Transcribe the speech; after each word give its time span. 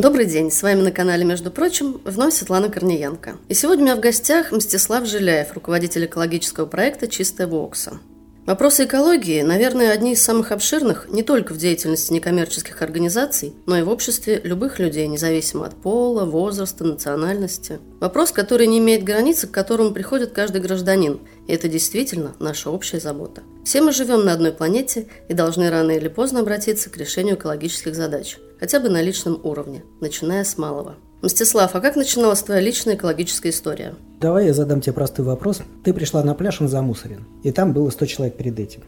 Добрый 0.00 0.24
день, 0.24 0.50
с 0.50 0.62
вами 0.62 0.80
на 0.80 0.92
канале, 0.92 1.26
между 1.26 1.50
прочим, 1.50 2.00
вновь 2.06 2.32
Светлана 2.32 2.70
Корниенко. 2.70 3.36
И 3.48 3.52
сегодня 3.52 3.82
у 3.82 3.86
меня 3.88 3.96
в 3.96 4.00
гостях 4.00 4.50
Мстислав 4.50 5.04
Жиляев, 5.04 5.52
руководитель 5.52 6.06
экологического 6.06 6.64
проекта 6.64 7.06
«Чистая 7.06 7.46
Вокса». 7.46 7.98
Вопросы 8.46 8.86
экологии, 8.86 9.42
наверное, 9.42 9.92
одни 9.92 10.14
из 10.14 10.22
самых 10.22 10.52
обширных 10.52 11.08
не 11.10 11.22
только 11.22 11.52
в 11.52 11.58
деятельности 11.58 12.14
некоммерческих 12.14 12.80
организаций, 12.80 13.52
но 13.66 13.76
и 13.76 13.82
в 13.82 13.90
обществе 13.90 14.40
любых 14.42 14.78
людей, 14.78 15.06
независимо 15.06 15.66
от 15.66 15.74
пола, 15.76 16.24
возраста, 16.24 16.82
национальности. 16.84 17.78
Вопрос, 18.00 18.32
который 18.32 18.68
не 18.68 18.78
имеет 18.78 19.04
границы, 19.04 19.48
к 19.48 19.50
которому 19.50 19.90
приходит 19.90 20.32
каждый 20.32 20.62
гражданин, 20.62 21.20
и 21.46 21.52
это 21.52 21.68
действительно 21.68 22.32
наша 22.38 22.70
общая 22.70 23.00
забота. 23.00 23.42
Все 23.66 23.82
мы 23.82 23.92
живем 23.92 24.24
на 24.24 24.32
одной 24.32 24.52
планете 24.52 25.08
и 25.28 25.34
должны 25.34 25.68
рано 25.68 25.90
или 25.90 26.08
поздно 26.08 26.40
обратиться 26.40 26.88
к 26.88 26.96
решению 26.96 27.34
экологических 27.34 27.94
задач– 27.94 28.38
хотя 28.60 28.78
бы 28.78 28.90
на 28.90 29.02
личном 29.02 29.40
уровне, 29.42 29.82
начиная 30.00 30.44
с 30.44 30.58
малого. 30.58 30.94
Мстислав, 31.22 31.74
а 31.74 31.80
как 31.80 31.96
начиналась 31.96 32.42
твоя 32.42 32.60
личная 32.60 32.94
экологическая 32.94 33.50
история? 33.50 33.94
Давай 34.20 34.46
я 34.46 34.54
задам 34.54 34.80
тебе 34.80 34.92
простой 34.92 35.24
вопрос. 35.24 35.60
Ты 35.82 35.92
пришла 35.92 36.22
на 36.22 36.34
пляж, 36.34 36.60
он 36.60 36.68
замусорен, 36.68 37.24
и 37.42 37.50
там 37.50 37.72
было 37.72 37.90
100 37.90 38.06
человек 38.06 38.36
перед 38.36 38.58
этим. 38.58 38.82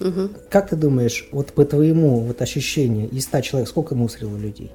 Угу. 0.00 0.30
Как 0.50 0.68
ты 0.68 0.76
думаешь, 0.76 1.28
вот 1.32 1.52
по 1.52 1.64
твоему 1.64 2.20
вот 2.20 2.42
ощущению, 2.42 3.08
из 3.10 3.24
100 3.24 3.40
человек 3.40 3.68
сколько 3.68 3.94
мусорило 3.94 4.36
людей? 4.36 4.72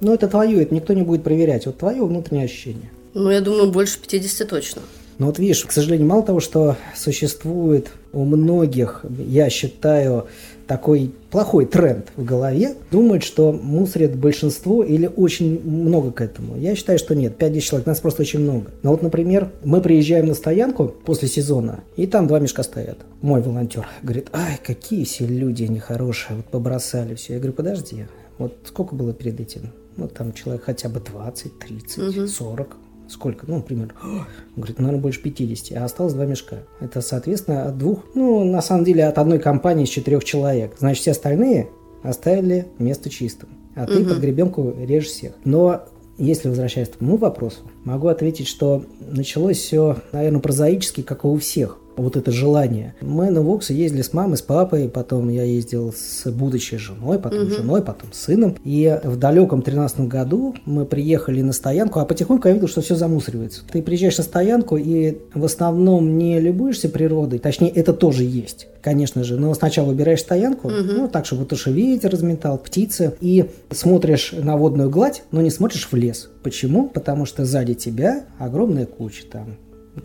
Ну, 0.00 0.14
это 0.14 0.28
твое, 0.28 0.62
это 0.62 0.74
никто 0.74 0.94
не 0.94 1.02
будет 1.02 1.22
проверять. 1.22 1.66
Вот 1.66 1.78
твое 1.78 2.04
внутреннее 2.04 2.46
ощущение. 2.46 2.90
Ну, 3.12 3.30
я 3.30 3.40
думаю, 3.40 3.70
больше 3.70 4.00
50 4.00 4.48
точно. 4.48 4.82
Ну 5.18 5.26
вот 5.26 5.38
видишь, 5.38 5.64
к 5.66 5.72
сожалению, 5.72 6.06
мало 6.08 6.22
того, 6.22 6.40
что 6.40 6.76
существует 6.96 7.88
у 8.14 8.24
многих, 8.24 9.04
я 9.18 9.50
считаю, 9.50 10.28
такой 10.70 11.12
плохой 11.32 11.66
тренд 11.66 12.12
в 12.14 12.24
голове, 12.24 12.76
думают, 12.92 13.24
что 13.24 13.50
мусорит 13.50 14.14
большинство 14.14 14.84
или 14.84 15.10
очень 15.16 15.60
много 15.68 16.12
к 16.12 16.20
этому. 16.20 16.56
Я 16.56 16.76
считаю, 16.76 16.96
что 16.96 17.16
нет, 17.16 17.42
5-10 17.42 17.60
человек, 17.60 17.86
нас 17.88 17.98
просто 17.98 18.22
очень 18.22 18.38
много. 18.38 18.70
Но 18.84 18.92
вот, 18.92 19.02
например, 19.02 19.50
мы 19.64 19.80
приезжаем 19.80 20.26
на 20.26 20.34
стоянку 20.34 20.86
после 20.86 21.26
сезона, 21.26 21.80
и 21.96 22.06
там 22.06 22.28
два 22.28 22.38
мешка 22.38 22.62
стоят. 22.62 22.98
Мой 23.20 23.42
волонтер 23.42 23.88
говорит, 24.04 24.28
ай, 24.32 24.60
какие 24.64 25.02
все 25.02 25.26
люди 25.26 25.64
нехорошие, 25.64 26.36
вот 26.36 26.46
побросали 26.46 27.16
все. 27.16 27.32
Я 27.32 27.38
говорю, 27.40 27.54
подожди, 27.54 28.06
вот 28.38 28.56
сколько 28.62 28.94
было 28.94 29.12
перед 29.12 29.40
этим? 29.40 29.72
Ну, 29.96 30.06
там 30.06 30.32
человек 30.32 30.62
хотя 30.62 30.88
бы 30.88 31.00
20, 31.00 31.58
30, 31.58 31.98
угу. 31.98 32.26
40 32.28 32.76
сколько, 33.10 33.46
ну, 33.46 33.56
например, 33.56 33.94
он 34.02 34.24
говорит, 34.56 34.78
наверное, 34.78 35.00
больше 35.00 35.20
50, 35.22 35.76
а 35.76 35.84
осталось 35.84 36.14
два 36.14 36.26
мешка. 36.26 36.58
Это, 36.80 37.00
соответственно, 37.00 37.66
от 37.66 37.78
двух, 37.78 38.04
ну, 38.14 38.44
на 38.44 38.62
самом 38.62 38.84
деле, 38.84 39.06
от 39.06 39.18
одной 39.18 39.38
компании 39.38 39.84
из 39.84 39.90
четырех 39.90 40.24
человек. 40.24 40.74
Значит, 40.78 41.02
все 41.02 41.10
остальные 41.10 41.68
оставили 42.02 42.68
место 42.78 43.10
чистым, 43.10 43.48
а 43.74 43.86
ты 43.86 44.00
угу. 44.00 44.10
под 44.10 44.18
гребенку 44.18 44.74
режешь 44.78 45.08
всех. 45.08 45.32
Но 45.44 45.82
если 46.18 46.48
возвращаясь 46.48 46.88
к 46.88 46.96
твоему 46.96 47.16
вопросу, 47.16 47.60
могу 47.84 48.08
ответить, 48.08 48.46
что 48.46 48.84
началось 49.00 49.58
все, 49.58 49.96
наверное, 50.12 50.40
прозаически, 50.40 51.02
как 51.02 51.24
и 51.24 51.26
у 51.26 51.36
всех 51.38 51.78
вот 52.00 52.16
это 52.16 52.30
желание. 52.30 52.94
Мы 53.00 53.30
на 53.30 53.42
Воксы 53.42 53.72
ездили 53.72 54.02
с 54.02 54.12
мамой, 54.12 54.36
с 54.36 54.42
папой, 54.42 54.88
потом 54.88 55.28
я 55.28 55.44
ездил 55.44 55.92
с 55.92 56.30
будущей 56.30 56.76
женой, 56.76 57.18
потом 57.18 57.42
угу. 57.42 57.50
женой, 57.50 57.82
потом 57.82 58.12
сыном. 58.12 58.56
И 58.64 58.98
в 59.04 59.16
далеком 59.16 59.62
13 59.62 60.00
году 60.00 60.54
мы 60.64 60.84
приехали 60.84 61.42
на 61.42 61.52
стоянку, 61.52 62.00
а 62.00 62.04
потихоньку 62.04 62.48
я 62.48 62.54
видел, 62.54 62.68
что 62.68 62.80
все 62.80 62.94
замусоривается. 62.94 63.62
Ты 63.70 63.82
приезжаешь 63.82 64.18
на 64.18 64.24
стоянку 64.24 64.76
и 64.76 65.18
в 65.34 65.44
основном 65.44 66.18
не 66.18 66.40
любуешься 66.40 66.88
природой, 66.88 67.38
точнее, 67.38 67.70
это 67.70 67.92
тоже 67.92 68.24
есть 68.24 68.68
конечно 68.82 69.24
же. 69.24 69.36
Но 69.36 69.52
сначала 69.54 69.88
выбираешь 69.88 70.20
стоянку, 70.20 70.68
угу. 70.68 70.76
ну, 70.76 71.08
так, 71.08 71.26
чтобы 71.26 71.44
тоже 71.44 71.70
ветер 71.70 72.10
разметал, 72.10 72.58
птицы, 72.58 73.14
и 73.20 73.50
смотришь 73.70 74.32
на 74.32 74.56
водную 74.56 74.90
гладь, 74.90 75.22
но 75.30 75.42
не 75.42 75.50
смотришь 75.50 75.88
в 75.90 75.94
лес. 75.94 76.30
Почему? 76.42 76.88
Потому 76.88 77.26
что 77.26 77.44
сзади 77.44 77.74
тебя 77.74 78.24
огромная 78.38 78.86
куча 78.86 79.24
там 79.30 79.56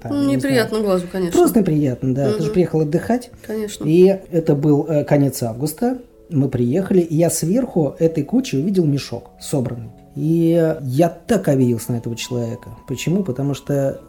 там, 0.02 0.12
ну, 0.12 0.30
неприятно 0.30 0.78
знаю. 0.78 0.84
глазу, 0.84 1.06
конечно. 1.12 1.40
Просто 1.40 1.60
неприятно, 1.60 2.14
да. 2.14 2.30
Угу. 2.30 2.38
Ты 2.38 2.44
же 2.44 2.52
приехал 2.52 2.82
отдыхать. 2.82 3.32
Конечно. 3.46 3.86
И 3.86 4.06
это 4.06 4.56
был 4.56 4.86
э, 4.88 5.04
конец 5.04 5.42
августа. 5.44 6.00
Мы 6.30 6.50
приехали, 6.50 7.02
и 7.02 7.16
я 7.16 7.30
сверху 7.30 7.96
этой 8.00 8.24
кучи 8.24 8.56
увидел 8.56 8.86
мешок 8.86 9.32
собранный. 9.40 9.92
И 10.16 10.76
я 10.82 11.10
так 11.10 11.48
обиделся 11.48 11.92
на 11.92 11.98
этого 11.98 12.16
человека. 12.16 12.70
Почему? 12.88 13.24
Потому 13.24 13.54
что 13.54 14.02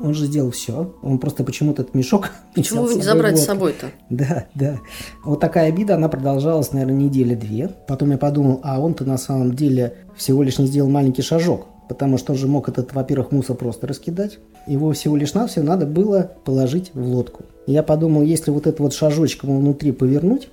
он 0.00 0.14
же 0.14 0.26
сделал 0.26 0.50
все. 0.50 0.94
Он 1.02 1.18
просто 1.18 1.44
почему-то 1.44 1.82
этот 1.82 1.94
мешок... 1.94 2.30
Почему 2.54 2.88
не 2.90 3.02
забрать 3.02 3.38
с 3.38 3.44
собой-то? 3.44 3.90
Да, 4.08 4.46
да. 4.54 4.78
Вот 5.22 5.38
такая 5.38 5.68
обида, 5.68 5.96
она 5.96 6.08
продолжалась, 6.08 6.72
наверное, 6.72 6.96
недели 6.96 7.34
две. 7.34 7.68
Потом 7.86 8.10
я 8.10 8.18
подумал, 8.18 8.60
а 8.64 8.80
он-то 8.80 9.04
на 9.04 9.18
самом 9.18 9.54
деле 9.54 9.94
всего 10.16 10.42
лишь 10.42 10.58
не 10.58 10.66
сделал 10.66 10.88
маленький 10.88 11.22
шажок 11.22 11.66
потому 11.90 12.18
что 12.18 12.34
он 12.34 12.38
же 12.38 12.46
мог 12.46 12.68
этот, 12.68 12.92
во-первых, 12.92 13.32
мусор 13.32 13.56
просто 13.56 13.88
раскидать. 13.88 14.38
Его 14.66 14.92
всего 14.92 15.16
лишь 15.16 15.34
навсего 15.34 15.64
надо 15.64 15.86
было 15.86 16.32
положить 16.44 16.90
в 16.94 17.06
лодку. 17.06 17.44
Я 17.66 17.82
подумал, 17.82 18.22
если 18.22 18.50
вот 18.50 18.66
это 18.66 18.82
вот 18.82 18.94
шажочком 18.94 19.58
внутри 19.58 19.92
повернуть, 19.92 20.48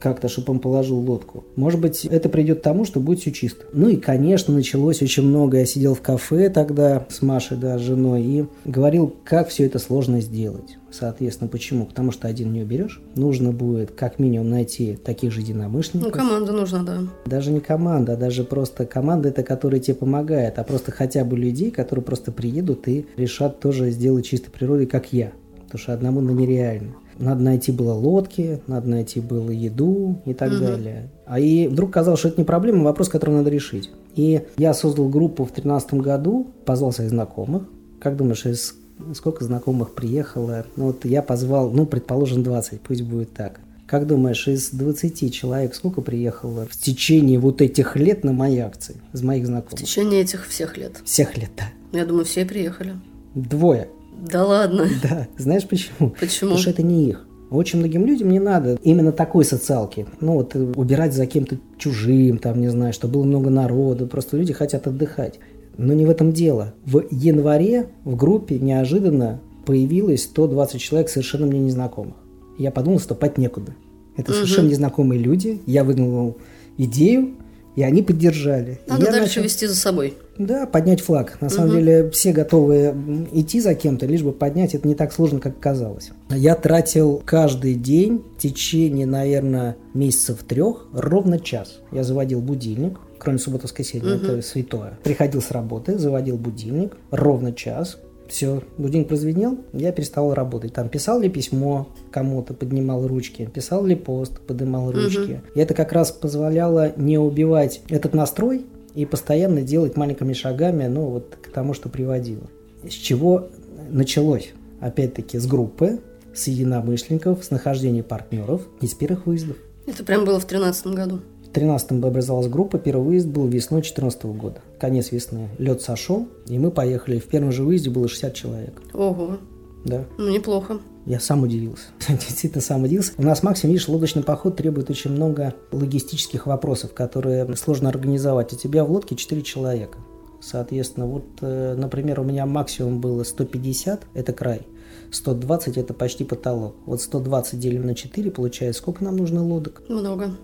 как-то, 0.00 0.28
чтобы 0.28 0.52
он 0.52 0.58
положил 0.58 0.98
лодку. 0.98 1.44
Может 1.56 1.80
быть, 1.80 2.04
это 2.04 2.28
придет 2.28 2.60
к 2.60 2.62
тому, 2.62 2.84
что 2.84 3.00
будет 3.00 3.20
все 3.20 3.30
чисто. 3.30 3.64
Ну 3.72 3.88
и, 3.88 3.96
конечно, 3.96 4.54
началось 4.54 5.02
очень 5.02 5.22
много. 5.22 5.58
Я 5.58 5.66
сидел 5.66 5.94
в 5.94 6.00
кафе 6.00 6.48
тогда 6.48 7.06
с 7.08 7.22
Машей, 7.22 7.56
да, 7.56 7.78
с 7.78 7.82
женой, 7.82 8.22
и 8.22 8.46
говорил, 8.64 9.14
как 9.24 9.48
все 9.48 9.66
это 9.66 9.78
сложно 9.78 10.20
сделать. 10.20 10.78
Соответственно, 10.90 11.48
почему? 11.48 11.86
Потому 11.86 12.10
что 12.10 12.26
один 12.26 12.52
не 12.52 12.62
уберешь. 12.62 13.00
Нужно 13.14 13.52
будет 13.52 13.92
как 13.92 14.18
минимум 14.18 14.50
найти 14.50 14.96
таких 14.96 15.32
же 15.32 15.40
единомышленников. 15.40 16.12
Ну, 16.12 16.18
команда 16.18 16.52
нужна, 16.52 16.82
да. 16.82 16.98
Даже 17.26 17.52
не 17.52 17.60
команда, 17.60 18.14
а 18.14 18.16
даже 18.16 18.42
просто 18.42 18.86
команда, 18.86 19.28
это 19.28 19.42
которая 19.42 19.80
тебе 19.80 19.94
помогает, 19.94 20.58
а 20.58 20.64
просто 20.64 20.90
хотя 20.90 21.24
бы 21.24 21.36
людей, 21.36 21.70
которые 21.70 22.04
просто 22.04 22.32
приедут 22.32 22.88
и 22.88 23.06
решат 23.16 23.60
тоже 23.60 23.90
сделать 23.90 24.26
чистой 24.26 24.50
природой, 24.50 24.86
как 24.86 25.12
я. 25.12 25.32
Потому 25.66 25.78
что 25.78 25.92
одному 25.92 26.20
на 26.20 26.32
нереально 26.32 26.94
надо 27.20 27.42
найти 27.42 27.70
было 27.70 27.92
лодки, 27.92 28.60
надо 28.66 28.88
найти 28.88 29.20
было 29.20 29.50
еду 29.50 30.20
и 30.24 30.34
так 30.34 30.52
угу. 30.52 30.60
далее. 30.60 31.10
А 31.26 31.38
и 31.38 31.68
вдруг 31.68 31.92
казалось, 31.92 32.20
что 32.20 32.28
это 32.28 32.40
не 32.40 32.44
проблема, 32.44 32.80
а 32.80 32.84
вопрос, 32.84 33.08
который 33.08 33.34
надо 33.34 33.50
решить. 33.50 33.90
И 34.16 34.42
я 34.56 34.74
создал 34.74 35.08
группу 35.08 35.44
в 35.44 35.48
2013 35.48 35.94
году, 35.94 36.48
позвал 36.64 36.92
своих 36.92 37.10
знакомых. 37.10 37.64
Как 38.00 38.16
думаешь, 38.16 38.46
из 38.46 38.74
сколько 39.14 39.44
знакомых 39.44 39.94
приехало? 39.94 40.66
Ну 40.76 40.86
вот 40.86 41.04
я 41.04 41.22
позвал, 41.22 41.70
ну, 41.70 41.86
предположим, 41.86 42.42
20, 42.42 42.80
пусть 42.80 43.02
будет 43.02 43.32
так. 43.32 43.60
Как 43.86 44.06
думаешь, 44.06 44.46
из 44.46 44.70
20 44.70 45.34
человек 45.34 45.74
сколько 45.74 46.00
приехало 46.00 46.66
в 46.70 46.76
течение 46.76 47.40
вот 47.40 47.60
этих 47.60 47.96
лет 47.96 48.22
на 48.22 48.32
мои 48.32 48.58
акции 48.58 48.96
из 49.12 49.22
моих 49.22 49.46
знакомых? 49.46 49.80
В 49.80 49.82
течение 49.82 50.22
этих 50.22 50.46
всех 50.46 50.76
лет? 50.76 51.00
Всех 51.04 51.36
лет, 51.36 51.50
да. 51.56 51.64
Я 51.98 52.06
думаю, 52.06 52.24
все 52.24 52.44
приехали. 52.44 52.94
Двое. 53.34 53.88
Да 54.20 54.44
ладно. 54.44 54.88
Да. 55.02 55.28
Знаешь 55.38 55.66
почему? 55.66 56.10
Почему? 56.20 56.50
Потому 56.50 56.58
что 56.58 56.70
это 56.70 56.82
не 56.82 57.08
их. 57.08 57.26
Очень 57.50 57.80
многим 57.80 58.06
людям 58.06 58.30
не 58.30 58.38
надо 58.38 58.78
именно 58.82 59.10
такой 59.12 59.44
социалки. 59.44 60.06
Ну 60.20 60.34
вот 60.34 60.54
э, 60.54 60.72
убирать 60.76 61.14
за 61.14 61.26
кем-то 61.26 61.58
чужим, 61.78 62.38
там, 62.38 62.60
не 62.60 62.68
знаю, 62.68 62.92
чтобы 62.92 63.14
было 63.14 63.24
много 63.24 63.50
народу. 63.50 64.06
Просто 64.06 64.36
люди 64.36 64.52
хотят 64.52 64.86
отдыхать. 64.86 65.40
Но 65.76 65.92
не 65.92 66.06
в 66.06 66.10
этом 66.10 66.32
дело. 66.32 66.74
В 66.84 67.04
январе 67.10 67.88
в 68.04 68.14
группе 68.14 68.58
неожиданно 68.58 69.40
появилось 69.66 70.24
120 70.24 70.80
человек 70.80 71.08
совершенно 71.08 71.46
мне 71.46 71.58
незнакомых. 71.58 72.14
Я 72.58 72.70
подумал, 72.70 73.00
что 73.00 73.14
пать 73.14 73.38
некуда. 73.38 73.74
Это 74.16 74.32
угу. 74.32 74.36
совершенно 74.36 74.68
незнакомые 74.68 75.20
люди. 75.20 75.60
Я 75.66 75.82
выдвинул 75.82 76.36
идею, 76.76 77.34
и 77.76 77.82
они 77.82 78.02
поддержали. 78.02 78.80
Надо 78.86 79.06
дальше 79.06 79.20
начал... 79.20 79.42
вести 79.42 79.66
за 79.66 79.76
собой. 79.76 80.14
Да, 80.40 80.64
поднять 80.64 81.02
флаг. 81.02 81.38
На 81.42 81.48
угу. 81.48 81.54
самом 81.54 81.70
деле 81.72 82.10
все 82.10 82.32
готовы 82.32 82.94
идти 83.32 83.60
за 83.60 83.74
кем-то, 83.74 84.06
лишь 84.06 84.22
бы 84.22 84.32
поднять. 84.32 84.74
Это 84.74 84.88
не 84.88 84.94
так 84.94 85.12
сложно, 85.12 85.38
как 85.38 85.60
казалось. 85.60 86.12
Я 86.30 86.54
тратил 86.54 87.22
каждый 87.26 87.74
день 87.74 88.24
в 88.36 88.40
течение, 88.40 89.06
наверное, 89.06 89.76
месяцев 89.92 90.38
трех 90.44 90.86
ровно 90.94 91.38
час. 91.38 91.80
Я 91.92 92.04
заводил 92.04 92.40
будильник, 92.40 92.98
кроме 93.18 93.38
субботы 93.38 93.64
воскресенья, 93.64 94.16
угу. 94.16 94.24
это 94.24 94.42
святое. 94.42 94.98
Приходил 95.04 95.42
с 95.42 95.50
работы, 95.50 95.98
заводил 95.98 96.38
будильник, 96.38 96.96
ровно 97.10 97.52
час, 97.52 97.98
все, 98.30 98.62
будильник 98.78 99.08
прозвенел, 99.08 99.58
я 99.72 99.92
перестал 99.92 100.32
работать. 100.32 100.72
Там 100.72 100.88
писал 100.88 101.20
ли 101.20 101.28
письмо 101.28 101.88
кому-то, 102.10 102.54
поднимал 102.54 103.06
ручки, 103.06 103.50
писал 103.52 103.84
ли 103.84 103.96
пост, 103.96 104.40
поднимал 104.40 104.90
ручки. 104.90 105.18
Угу. 105.18 105.40
И 105.56 105.60
это 105.60 105.74
как 105.74 105.92
раз 105.92 106.12
позволяло 106.12 106.92
не 106.96 107.18
убивать 107.18 107.82
этот 107.88 108.14
настрой, 108.14 108.64
и 108.94 109.06
постоянно 109.06 109.62
делать 109.62 109.96
маленькими 109.96 110.32
шагами, 110.32 110.86
ну, 110.86 111.06
вот 111.06 111.36
к 111.40 111.50
тому, 111.50 111.74
что 111.74 111.88
приводило. 111.88 112.44
С 112.84 112.92
чего 112.92 113.48
началось? 113.90 114.50
Опять-таки 114.80 115.38
с 115.38 115.46
группы, 115.46 116.00
с 116.34 116.46
единомышленников, 116.46 117.44
с 117.44 117.50
нахождения 117.50 118.02
партнеров 118.02 118.62
и 118.80 118.86
с 118.86 118.94
первых 118.94 119.26
выездов. 119.26 119.56
Это 119.86 120.04
прям 120.04 120.24
было 120.24 120.38
в 120.38 120.46
2013 120.46 120.86
году? 120.88 121.16
В 121.16 121.52
2013 121.52 121.92
образовалась 122.04 122.48
группа, 122.48 122.78
первый 122.78 123.04
выезд 123.04 123.26
был 123.26 123.46
весной 123.46 123.80
2014 123.80 124.24
года. 124.24 124.60
Конец 124.78 125.10
весны. 125.10 125.48
Лед 125.58 125.82
сошел, 125.82 126.28
и 126.46 126.58
мы 126.58 126.70
поехали. 126.70 127.18
В 127.18 127.26
первом 127.26 127.50
же 127.50 127.64
выезде 127.64 127.90
было 127.90 128.08
60 128.08 128.34
человек. 128.34 128.80
Ого. 128.94 129.38
Да. 129.84 130.06
Ну, 130.18 130.28
неплохо. 130.28 130.80
Я 131.06 131.20
сам 131.20 131.42
удивился. 131.42 131.88
Действительно 132.08 132.60
сам 132.60 132.84
удивился. 132.84 133.12
У 133.16 133.22
нас 133.22 133.42
максимум, 133.42 133.72
видишь, 133.72 133.88
лодочный 133.88 134.22
поход 134.22 134.56
требует 134.56 134.90
очень 134.90 135.10
много 135.10 135.54
логистических 135.72 136.46
вопросов, 136.46 136.92
которые 136.92 137.56
сложно 137.56 137.88
организовать. 137.88 138.52
У 138.52 138.56
тебя 138.56 138.84
в 138.84 138.90
лодке 138.90 139.16
4 139.16 139.42
человека. 139.42 139.98
Соответственно, 140.40 141.06
вот, 141.06 141.24
э, 141.42 141.74
например, 141.76 142.20
у 142.20 142.24
меня 142.24 142.46
максимум 142.46 143.00
было 143.00 143.24
150, 143.24 144.04
это 144.14 144.32
край. 144.32 144.66
120 145.10 145.76
это 145.76 145.92
почти 145.92 146.24
потолок. 146.24 146.76
Вот 146.86 147.02
120 147.02 147.58
делим 147.58 147.86
на 147.86 147.94
4, 147.94 148.30
получается, 148.30 148.80
сколько 148.80 149.04
нам 149.04 149.16
нужно 149.16 149.44
лодок? 149.44 149.82
Много 149.88 150.34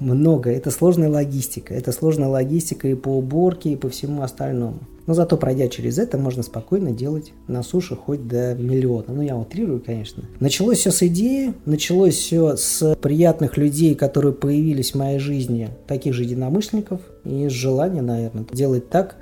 много. 0.00 0.50
Это 0.50 0.70
сложная 0.70 1.08
логистика. 1.08 1.74
Это 1.74 1.92
сложная 1.92 2.28
логистика 2.28 2.88
и 2.88 2.94
по 2.94 3.08
уборке, 3.08 3.70
и 3.70 3.76
по 3.76 3.88
всему 3.88 4.22
остальному. 4.22 4.78
Но 5.08 5.14
зато 5.14 5.38
пройдя 5.38 5.68
через 5.68 5.98
это, 5.98 6.18
можно 6.18 6.42
спокойно 6.42 6.92
делать 6.92 7.32
на 7.46 7.62
суше 7.62 7.96
хоть 7.96 8.28
до 8.28 8.54
миллиона. 8.54 9.06
Ну, 9.08 9.22
я 9.22 9.38
утрирую, 9.38 9.80
конечно. 9.80 10.24
Началось 10.38 10.78
все 10.78 10.90
с 10.90 11.02
идеи, 11.02 11.54
началось 11.64 12.14
все 12.14 12.56
с 12.56 12.94
приятных 12.96 13.56
людей, 13.56 13.94
которые 13.94 14.34
появились 14.34 14.92
в 14.92 14.96
моей 14.96 15.18
жизни, 15.18 15.70
таких 15.86 16.12
же 16.12 16.24
единомышленников, 16.24 17.00
и 17.24 17.48
с 17.48 17.52
желания, 17.52 18.02
наверное, 18.02 18.44
делать 18.52 18.90
так, 18.90 19.16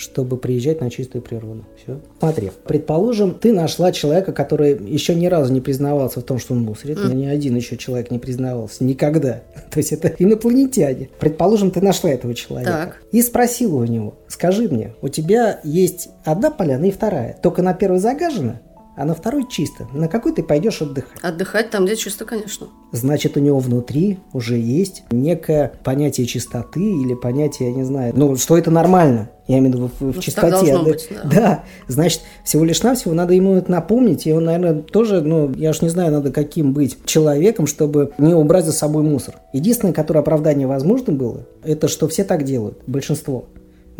чтобы 0.00 0.38
приезжать 0.38 0.80
на 0.80 0.90
чистую 0.90 1.22
природу. 1.22 1.64
Все. 1.82 2.00
Смотри, 2.18 2.50
предположим, 2.66 3.34
ты 3.34 3.52
нашла 3.52 3.92
человека, 3.92 4.32
который 4.32 4.72
еще 4.72 5.14
ни 5.14 5.26
разу 5.26 5.52
не 5.52 5.60
признавался 5.60 6.20
в 6.20 6.22
том, 6.22 6.38
что 6.38 6.54
он 6.54 6.62
мусорит. 6.62 6.98
Mm. 6.98 7.14
Ни 7.14 7.26
один 7.26 7.56
еще 7.56 7.76
человек 7.76 8.10
не 8.10 8.18
признавался. 8.18 8.82
Никогда. 8.82 9.42
То 9.70 9.78
есть 9.78 9.92
это 9.92 10.08
инопланетяне. 10.08 11.10
Предположим, 11.18 11.70
ты 11.70 11.80
нашла 11.80 12.10
этого 12.10 12.34
человека. 12.34 12.70
Так. 12.70 13.02
И 13.12 13.20
спросила 13.20 13.76
у 13.76 13.84
него, 13.84 14.14
скажи 14.26 14.68
мне, 14.68 14.94
у 15.02 15.08
тебя 15.08 15.60
есть 15.62 16.08
одна 16.24 16.50
поляна 16.50 16.86
и 16.86 16.90
вторая. 16.90 17.38
Только 17.42 17.62
на 17.62 17.74
первой 17.74 17.98
загажена? 17.98 18.60
А 19.00 19.06
на 19.06 19.14
второй 19.14 19.46
чисто. 19.48 19.88
На 19.94 20.08
какой 20.08 20.34
ты 20.34 20.42
пойдешь 20.42 20.82
отдыхать? 20.82 21.18
Отдыхать 21.22 21.70
там, 21.70 21.86
где 21.86 21.96
чисто, 21.96 22.26
конечно. 22.26 22.66
Значит, 22.92 23.34
у 23.38 23.40
него 23.40 23.58
внутри 23.58 24.18
уже 24.34 24.58
есть 24.58 25.04
некое 25.10 25.72
понятие 25.82 26.26
чистоты 26.26 26.82
или 26.82 27.14
понятие, 27.14 27.70
я 27.70 27.74
не 27.74 27.84
знаю, 27.84 28.12
ну, 28.14 28.36
что 28.36 28.58
это 28.58 28.70
нормально. 28.70 29.30
Я 29.48 29.58
имею 29.58 29.72
в 29.72 29.76
виду 29.76 29.90
в, 29.98 30.12
в 30.12 30.16
ну, 30.16 30.20
чистоте. 30.20 30.72
Да, 30.72 30.82
быть, 30.82 31.08
да. 31.10 31.30
да, 31.30 31.64
значит, 31.88 32.20
всего 32.44 32.62
лишь 32.62 32.82
навсего 32.82 33.14
надо 33.14 33.32
ему 33.32 33.54
это 33.54 33.70
напомнить, 33.70 34.26
и 34.26 34.32
он, 34.32 34.44
наверное, 34.44 34.82
тоже, 34.82 35.22
ну, 35.22 35.50
я 35.56 35.70
уж 35.70 35.80
не 35.80 35.88
знаю, 35.88 36.12
надо 36.12 36.30
каким 36.30 36.74
быть 36.74 36.98
человеком, 37.06 37.66
чтобы 37.66 38.12
не 38.18 38.34
убрать 38.34 38.66
за 38.66 38.72
собой 38.72 39.02
мусор. 39.02 39.36
Единственное, 39.54 39.94
которое 39.94 40.20
оправдание 40.20 40.66
возможно 40.66 41.14
было, 41.14 41.46
это 41.64 41.88
что 41.88 42.06
все 42.06 42.22
так 42.22 42.44
делают, 42.44 42.78
большинство 42.86 43.46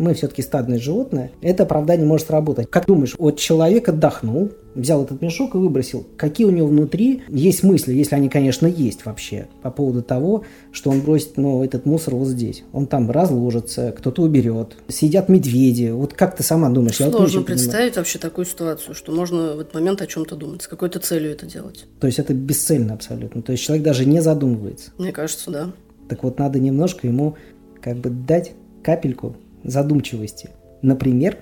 мы 0.01 0.13
все-таки 0.13 0.41
стадное 0.41 0.79
животное, 0.79 1.31
это 1.41 1.63
оправдание 1.63 2.05
может 2.05 2.27
сработать. 2.27 2.69
Как 2.69 2.85
думаешь, 2.85 3.15
вот 3.17 3.37
человек 3.37 3.87
отдохнул, 3.87 4.51
взял 4.75 5.03
этот 5.03 5.21
мешок 5.21 5.55
и 5.55 5.57
выбросил. 5.57 6.05
Какие 6.17 6.47
у 6.47 6.51
него 6.51 6.67
внутри 6.67 7.23
есть 7.29 7.63
мысли, 7.63 7.93
если 7.93 8.15
они, 8.15 8.29
конечно, 8.29 8.67
есть 8.67 9.05
вообще, 9.05 9.47
по 9.61 9.71
поводу 9.71 10.01
того, 10.01 10.43
что 10.71 10.89
он 10.89 11.01
бросит 11.01 11.37
ну, 11.37 11.63
этот 11.63 11.85
мусор 11.85 12.15
вот 12.15 12.27
здесь. 12.27 12.63
Он 12.73 12.87
там 12.87 13.11
разложится, 13.11 13.93
кто-то 13.97 14.23
уберет. 14.23 14.77
Сидят 14.87 15.29
медведи. 15.29 15.91
Вот 15.91 16.13
как 16.13 16.35
ты 16.35 16.43
сама 16.43 16.69
думаешь? 16.69 16.95
Сложно 16.95 17.27
Я 17.27 17.37
вот 17.39 17.45
представить 17.45 17.97
вообще 17.97 18.19
такую 18.19 18.45
ситуацию, 18.45 18.95
что 18.95 19.11
можно 19.11 19.55
в 19.55 19.59
этот 19.59 19.73
момент 19.73 20.01
о 20.01 20.07
чем-то 20.07 20.35
думать, 20.35 20.63
с 20.63 20.67
какой-то 20.67 20.99
целью 20.99 21.31
это 21.31 21.45
делать. 21.45 21.85
То 21.99 22.07
есть 22.07 22.19
это 22.19 22.33
бесцельно 22.33 22.93
абсолютно. 22.93 23.41
То 23.41 23.51
есть 23.51 23.63
человек 23.63 23.85
даже 23.85 24.05
не 24.05 24.21
задумывается. 24.21 24.91
Мне 24.97 25.11
кажется, 25.11 25.51
да. 25.51 25.71
Так 26.07 26.23
вот 26.23 26.39
надо 26.39 26.59
немножко 26.59 27.07
ему 27.07 27.35
как 27.81 27.97
бы 27.97 28.09
дать 28.09 28.53
капельку 28.83 29.35
задумчивости. 29.63 30.49
Например, 30.81 31.37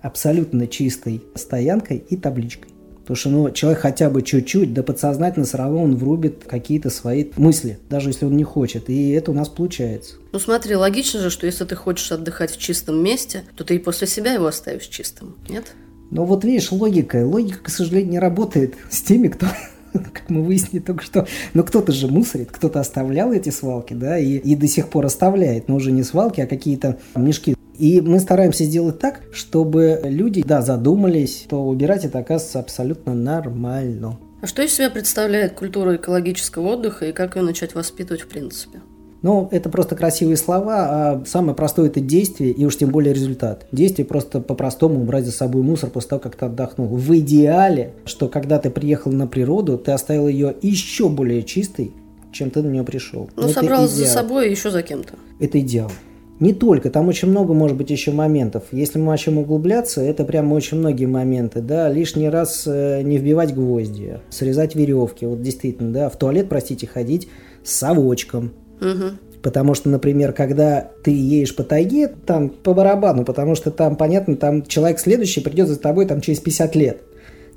абсолютно 0.00 0.66
чистой 0.66 1.22
стоянкой 1.34 1.98
и 2.08 2.16
табличкой. 2.16 2.72
Потому 3.02 3.16
что 3.16 3.28
ну, 3.30 3.50
человек 3.50 3.80
хотя 3.80 4.10
бы 4.10 4.22
чуть-чуть, 4.22 4.72
да 4.72 4.84
подсознательно 4.84 5.44
все 5.44 5.58
равно 5.58 5.82
он 5.82 5.96
врубит 5.96 6.44
какие-то 6.44 6.88
свои 6.88 7.26
мысли, 7.36 7.78
даже 7.90 8.10
если 8.10 8.26
он 8.26 8.36
не 8.36 8.44
хочет. 8.44 8.88
И 8.88 9.10
это 9.10 9.32
у 9.32 9.34
нас 9.34 9.48
получается. 9.48 10.14
Ну 10.32 10.38
смотри, 10.38 10.76
логично 10.76 11.20
же, 11.20 11.30
что 11.30 11.46
если 11.46 11.64
ты 11.64 11.74
хочешь 11.74 12.12
отдыхать 12.12 12.52
в 12.52 12.58
чистом 12.58 13.02
месте, 13.02 13.42
то 13.56 13.64
ты 13.64 13.74
и 13.74 13.78
после 13.78 14.06
себя 14.06 14.34
его 14.34 14.46
оставишь 14.46 14.86
чистым, 14.86 15.36
нет? 15.48 15.74
Но 16.12 16.24
вот 16.24 16.44
видишь, 16.44 16.70
логика. 16.70 17.26
Логика, 17.26 17.64
к 17.64 17.68
сожалению, 17.70 18.12
не 18.12 18.18
работает 18.20 18.74
с 18.88 19.02
теми, 19.02 19.28
кто 19.28 19.46
как 19.92 20.28
мы 20.28 20.42
выяснили 20.42 20.80
только 20.80 21.02
что, 21.02 21.26
но 21.54 21.64
кто-то 21.64 21.92
же 21.92 22.06
мусорит, 22.06 22.50
кто-то 22.50 22.80
оставлял 22.80 23.32
эти 23.32 23.50
свалки, 23.50 23.94
да, 23.94 24.18
и, 24.18 24.36
и 24.36 24.54
до 24.54 24.66
сих 24.66 24.88
пор 24.88 25.06
оставляет, 25.06 25.68
но 25.68 25.76
уже 25.76 25.92
не 25.92 26.02
свалки, 26.02 26.40
а 26.40 26.46
какие-то 26.46 26.98
мешки 27.16 27.54
и 27.78 28.00
мы 28.00 28.20
стараемся 28.20 28.64
сделать 28.64 28.98
так, 28.98 29.22
чтобы 29.32 30.00
люди, 30.04 30.42
да, 30.42 30.62
задумались, 30.62 31.42
что 31.44 31.66
убирать 31.66 32.04
это 32.04 32.18
оказывается 32.18 32.60
абсолютно 32.60 33.14
нормально. 33.14 34.18
А 34.40 34.46
что 34.46 34.62
из 34.62 34.74
себя 34.74 34.90
представляет 34.90 35.54
культура 35.54 35.96
экологического 35.96 36.70
отдыха 36.70 37.06
и 37.06 37.12
как 37.12 37.36
ее 37.36 37.42
начать 37.42 37.74
воспитывать 37.74 38.22
в 38.22 38.28
принципе? 38.28 38.80
Ну, 39.22 39.48
это 39.52 39.68
просто 39.68 39.94
красивые 39.94 40.36
слова, 40.36 40.74
а 40.88 41.24
самое 41.24 41.54
простое 41.54 41.86
это 41.86 42.00
действие 42.00 42.50
и 42.50 42.64
уж 42.66 42.76
тем 42.76 42.90
более 42.90 43.14
результат. 43.14 43.66
Действие 43.70 44.04
просто 44.04 44.40
по-простому 44.40 45.00
убрать 45.00 45.24
за 45.24 45.30
собой 45.30 45.62
мусор 45.62 45.90
после 45.90 46.10
того, 46.10 46.20
как 46.20 46.34
ты 46.34 46.46
отдохнул. 46.46 46.88
В 46.88 47.16
идеале, 47.18 47.94
что 48.04 48.28
когда 48.28 48.58
ты 48.58 48.68
приехал 48.68 49.12
на 49.12 49.28
природу, 49.28 49.78
ты 49.78 49.92
оставил 49.92 50.26
ее 50.26 50.56
еще 50.60 51.08
более 51.08 51.44
чистой, 51.44 51.92
чем 52.32 52.50
ты 52.50 52.62
на 52.62 52.68
нее 52.68 52.82
пришел. 52.82 53.30
Ну, 53.36 53.48
собрал 53.48 53.86
за 53.86 54.06
собой 54.06 54.48
и 54.48 54.50
еще 54.50 54.72
за 54.72 54.82
кем-то. 54.82 55.14
Это 55.38 55.60
идеал. 55.60 55.92
Не 56.40 56.52
только, 56.52 56.90
там 56.90 57.08
очень 57.08 57.28
много 57.28 57.54
может 57.54 57.76
быть 57.76 57.90
еще 57.90 58.10
моментов. 58.10 58.64
Если 58.72 58.98
мы 58.98 59.06
начнем 59.06 59.38
углубляться, 59.38 60.00
это 60.00 60.24
прямо 60.24 60.54
очень 60.54 60.78
многие 60.78 61.06
моменты, 61.06 61.60
да, 61.60 61.88
лишний 61.88 62.28
раз 62.28 62.64
э, 62.66 63.02
не 63.02 63.18
вбивать 63.18 63.54
гвозди, 63.54 64.20
срезать 64.28 64.74
веревки, 64.74 65.24
вот 65.24 65.40
действительно, 65.40 65.92
да, 65.92 66.08
в 66.08 66.16
туалет, 66.16 66.48
простите, 66.48 66.86
ходить 66.86 67.28
с 67.62 67.72
совочком. 67.72 68.52
Угу. 68.80 69.40
Потому 69.42 69.74
что, 69.74 69.88
например, 69.88 70.32
когда 70.32 70.90
ты 71.02 71.10
едешь 71.10 71.54
по 71.54 71.64
тайге, 71.64 72.08
там 72.08 72.48
по 72.48 72.74
барабану, 72.74 73.24
потому 73.24 73.54
что 73.54 73.70
там, 73.70 73.96
понятно, 73.96 74.36
там 74.36 74.62
человек 74.64 75.00
следующий 75.00 75.40
придет 75.40 75.68
за 75.68 75.78
тобой 75.78 76.06
там 76.06 76.20
через 76.20 76.40
50 76.40 76.76
лет. 76.76 77.02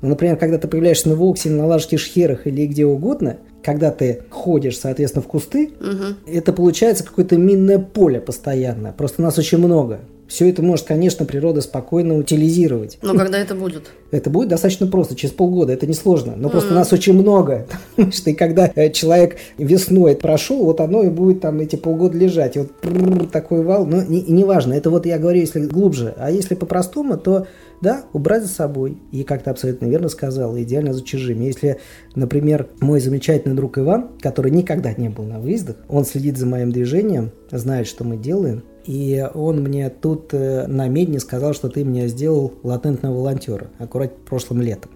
Но, 0.02 0.08
например, 0.08 0.36
когда 0.36 0.58
ты 0.58 0.68
появляешься 0.68 1.08
на 1.08 1.16
Воксе, 1.16 1.50
на 1.50 1.66
Лажке, 1.66 1.96
Шхерах 1.96 2.46
или 2.46 2.66
где 2.66 2.84
угодно, 2.86 3.38
когда 3.62 3.90
ты 3.90 4.22
ходишь, 4.30 4.78
соответственно, 4.78 5.22
в 5.22 5.26
кусты, 5.26 5.72
угу. 5.80 6.14
это 6.26 6.52
получается 6.52 7.04
какое-то 7.04 7.36
минное 7.36 7.78
поле 7.78 8.20
постоянно. 8.20 8.94
Просто 8.96 9.22
нас 9.22 9.38
очень 9.38 9.58
много. 9.58 10.00
Все 10.28 10.48
это 10.48 10.60
может, 10.60 10.86
конечно, 10.86 11.24
природа 11.24 11.60
спокойно 11.60 12.16
утилизировать. 12.16 12.98
Но 13.00 13.14
когда 13.14 13.38
это 13.38 13.54
будет? 13.54 13.90
Это 14.10 14.28
будет 14.28 14.48
достаточно 14.48 14.86
просто, 14.88 15.14
через 15.14 15.32
полгода, 15.32 15.72
это 15.72 15.86
несложно. 15.86 16.34
Но 16.36 16.48
mm 16.48 16.50
просто 16.50 16.74
нас 16.74 16.92
очень 16.92 17.12
много. 17.12 17.66
Что 18.12 18.30
и 18.30 18.34
когда 18.34 18.70
э, 18.74 18.90
человек 18.90 19.36
весной 19.56 20.16
прошел, 20.16 20.64
вот 20.64 20.80
оно 20.80 21.02
и 21.02 21.10
будет 21.10 21.40
там 21.40 21.60
эти 21.60 21.76
полгода 21.76 22.18
лежать. 22.18 22.56
И 22.56 22.60
вот 22.60 23.30
такой 23.30 23.62
вал, 23.62 23.86
но 23.86 24.02
не, 24.02 24.22
не 24.22 24.44
важно. 24.44 24.74
Это 24.74 24.90
вот 24.90 25.06
я 25.06 25.18
говорю, 25.18 25.40
если 25.40 25.60
глубже. 25.60 26.14
А 26.16 26.30
если 26.30 26.54
по-простому, 26.54 27.18
то 27.18 27.46
да, 27.80 28.04
убрать 28.12 28.42
за 28.42 28.48
собой. 28.48 28.98
И, 29.12 29.22
как 29.22 29.42
ты 29.42 29.50
абсолютно 29.50 29.86
верно 29.86 30.08
сказал, 30.08 30.58
идеально 30.58 30.92
за 30.92 31.02
чужими. 31.02 31.44
Если, 31.44 31.80
например, 32.14 32.68
мой 32.80 33.00
замечательный 33.00 33.54
друг 33.54 33.78
Иван, 33.78 34.10
который 34.20 34.50
никогда 34.50 34.92
не 34.94 35.08
был 35.08 35.24
на 35.24 35.40
выездах, 35.40 35.76
он 35.88 36.04
следит 36.04 36.36
за 36.36 36.46
моим 36.46 36.72
движением, 36.72 37.32
знает, 37.50 37.86
что 37.86 38.04
мы 38.04 38.16
делаем, 38.16 38.62
и 38.84 39.26
он 39.34 39.62
мне 39.62 39.90
тут 39.90 40.32
э, 40.32 40.66
на 40.66 40.88
медне 40.88 41.18
сказал, 41.18 41.54
что 41.54 41.68
ты 41.68 41.82
меня 41.84 42.06
сделал 42.06 42.54
латентного 42.62 43.16
волонтера, 43.16 43.68
аккурат 43.78 44.16
прошлым 44.24 44.62
летом. 44.62 44.92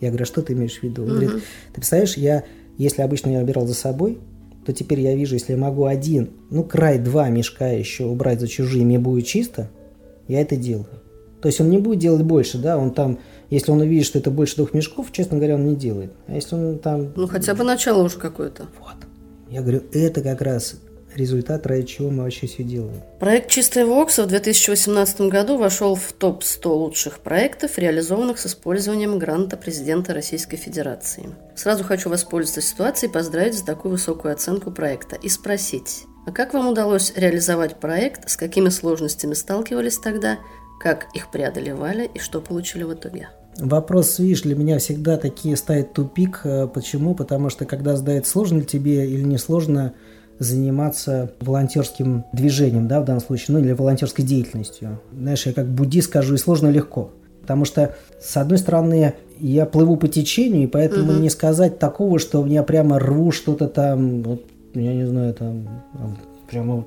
Я 0.00 0.08
говорю, 0.08 0.22
а 0.22 0.26
что 0.26 0.42
ты 0.42 0.54
имеешь 0.54 0.78
в 0.78 0.82
виду? 0.82 1.02
Он 1.02 1.10
угу. 1.10 1.20
говорит, 1.20 1.42
ты 1.68 1.74
представляешь, 1.74 2.16
я, 2.16 2.44
если 2.78 3.02
обычно 3.02 3.30
я 3.30 3.40
убирал 3.40 3.66
за 3.66 3.74
собой, 3.74 4.18
то 4.64 4.72
теперь 4.72 5.00
я 5.00 5.14
вижу, 5.14 5.34
если 5.34 5.52
я 5.52 5.58
могу 5.58 5.84
один, 5.84 6.30
ну, 6.50 6.64
край 6.64 6.98
два 6.98 7.28
мешка 7.28 7.68
еще 7.68 8.06
убрать 8.06 8.40
за 8.40 8.48
чужие, 8.48 8.84
мне 8.84 8.98
будет 8.98 9.26
чисто, 9.26 9.70
я 10.26 10.40
это 10.40 10.56
делаю. 10.56 11.03
То 11.44 11.48
есть 11.48 11.60
он 11.60 11.68
не 11.68 11.76
будет 11.76 11.98
делать 11.98 12.22
больше, 12.22 12.56
да, 12.56 12.78
он 12.78 12.90
там, 12.90 13.18
если 13.50 13.70
он 13.70 13.82
увидит, 13.82 14.06
что 14.06 14.18
это 14.18 14.30
больше 14.30 14.56
двух 14.56 14.72
мешков, 14.72 15.12
честно 15.12 15.36
говоря, 15.36 15.56
он 15.56 15.66
не 15.66 15.76
делает. 15.76 16.10
А 16.26 16.34
если 16.34 16.54
он 16.54 16.78
там... 16.78 17.12
Ну, 17.16 17.26
хотя 17.26 17.54
бы 17.54 17.64
начало 17.64 18.02
уже 18.02 18.18
какое-то. 18.18 18.62
Вот. 18.80 18.94
Я 19.50 19.60
говорю, 19.60 19.82
это 19.92 20.22
как 20.22 20.40
раз 20.40 20.76
результат, 21.14 21.66
ради 21.66 21.82
чего 21.82 22.08
мы 22.08 22.22
вообще 22.22 22.46
все 22.46 22.62
делаем. 22.62 23.02
Проект 23.20 23.50
«Чистая 23.50 23.84
Вокса» 23.84 24.22
в 24.22 24.26
2018 24.28 25.20
году 25.20 25.58
вошел 25.58 25.94
в 25.96 26.14
топ-100 26.14 26.66
лучших 26.66 27.18
проектов, 27.18 27.76
реализованных 27.76 28.38
с 28.38 28.46
использованием 28.46 29.18
гранта 29.18 29.58
президента 29.58 30.14
Российской 30.14 30.56
Федерации. 30.56 31.28
Сразу 31.54 31.84
хочу 31.84 32.08
воспользоваться 32.08 32.62
ситуацией 32.62 33.10
и 33.10 33.12
поздравить 33.12 33.52
за 33.52 33.66
такую 33.66 33.92
высокую 33.92 34.32
оценку 34.32 34.70
проекта 34.70 35.16
и 35.16 35.28
спросить, 35.28 36.04
А 36.26 36.32
как 36.32 36.54
вам 36.54 36.68
удалось 36.68 37.12
реализовать 37.14 37.76
проект, 37.80 38.30
с 38.30 38.38
какими 38.38 38.70
сложностями 38.70 39.34
сталкивались 39.34 39.98
тогда, 39.98 40.38
как 40.80 41.08
их 41.14 41.30
преодолевали 41.30 42.10
и 42.12 42.18
что 42.18 42.40
получили 42.40 42.82
в 42.82 42.92
итоге? 42.94 43.28
Вопрос, 43.58 44.18
видишь, 44.18 44.42
для 44.42 44.56
меня 44.56 44.78
всегда 44.78 45.16
такие 45.16 45.56
ставит 45.56 45.92
тупик. 45.92 46.40
Э, 46.44 46.66
почему? 46.66 47.14
Потому 47.14 47.50
что 47.50 47.64
когда 47.66 47.96
задает 47.96 48.26
сложно 48.26 48.58
ли 48.58 48.64
тебе 48.64 49.08
или 49.08 49.22
не 49.22 49.38
сложно 49.38 49.94
заниматься 50.38 51.30
волонтерским 51.40 52.24
движением, 52.32 52.88
да, 52.88 53.00
в 53.00 53.04
данном 53.04 53.22
случае, 53.22 53.56
ну 53.56 53.64
или 53.64 53.72
волонтерской 53.72 54.24
деятельностью. 54.24 55.00
Знаешь, 55.12 55.46
я 55.46 55.52
как 55.52 55.68
буддист 55.68 56.08
скажу, 56.08 56.34
и 56.34 56.38
сложно 56.38 56.68
легко. 56.68 57.12
Потому 57.40 57.64
что, 57.64 57.94
с 58.20 58.36
одной 58.36 58.58
стороны, 58.58 59.14
я 59.38 59.66
плыву 59.66 59.96
по 59.96 60.08
течению, 60.08 60.64
и 60.64 60.66
поэтому 60.66 61.12
угу. 61.12 61.20
не 61.20 61.30
сказать 61.30 61.78
такого, 61.78 62.18
что 62.18 62.42
меня 62.42 62.62
прямо 62.62 62.98
рву 62.98 63.30
что-то 63.30 63.68
там, 63.68 64.22
вот, 64.22 64.44
я 64.74 64.94
не 64.94 65.06
знаю, 65.06 65.34
там, 65.34 65.68
прямо 66.50 66.84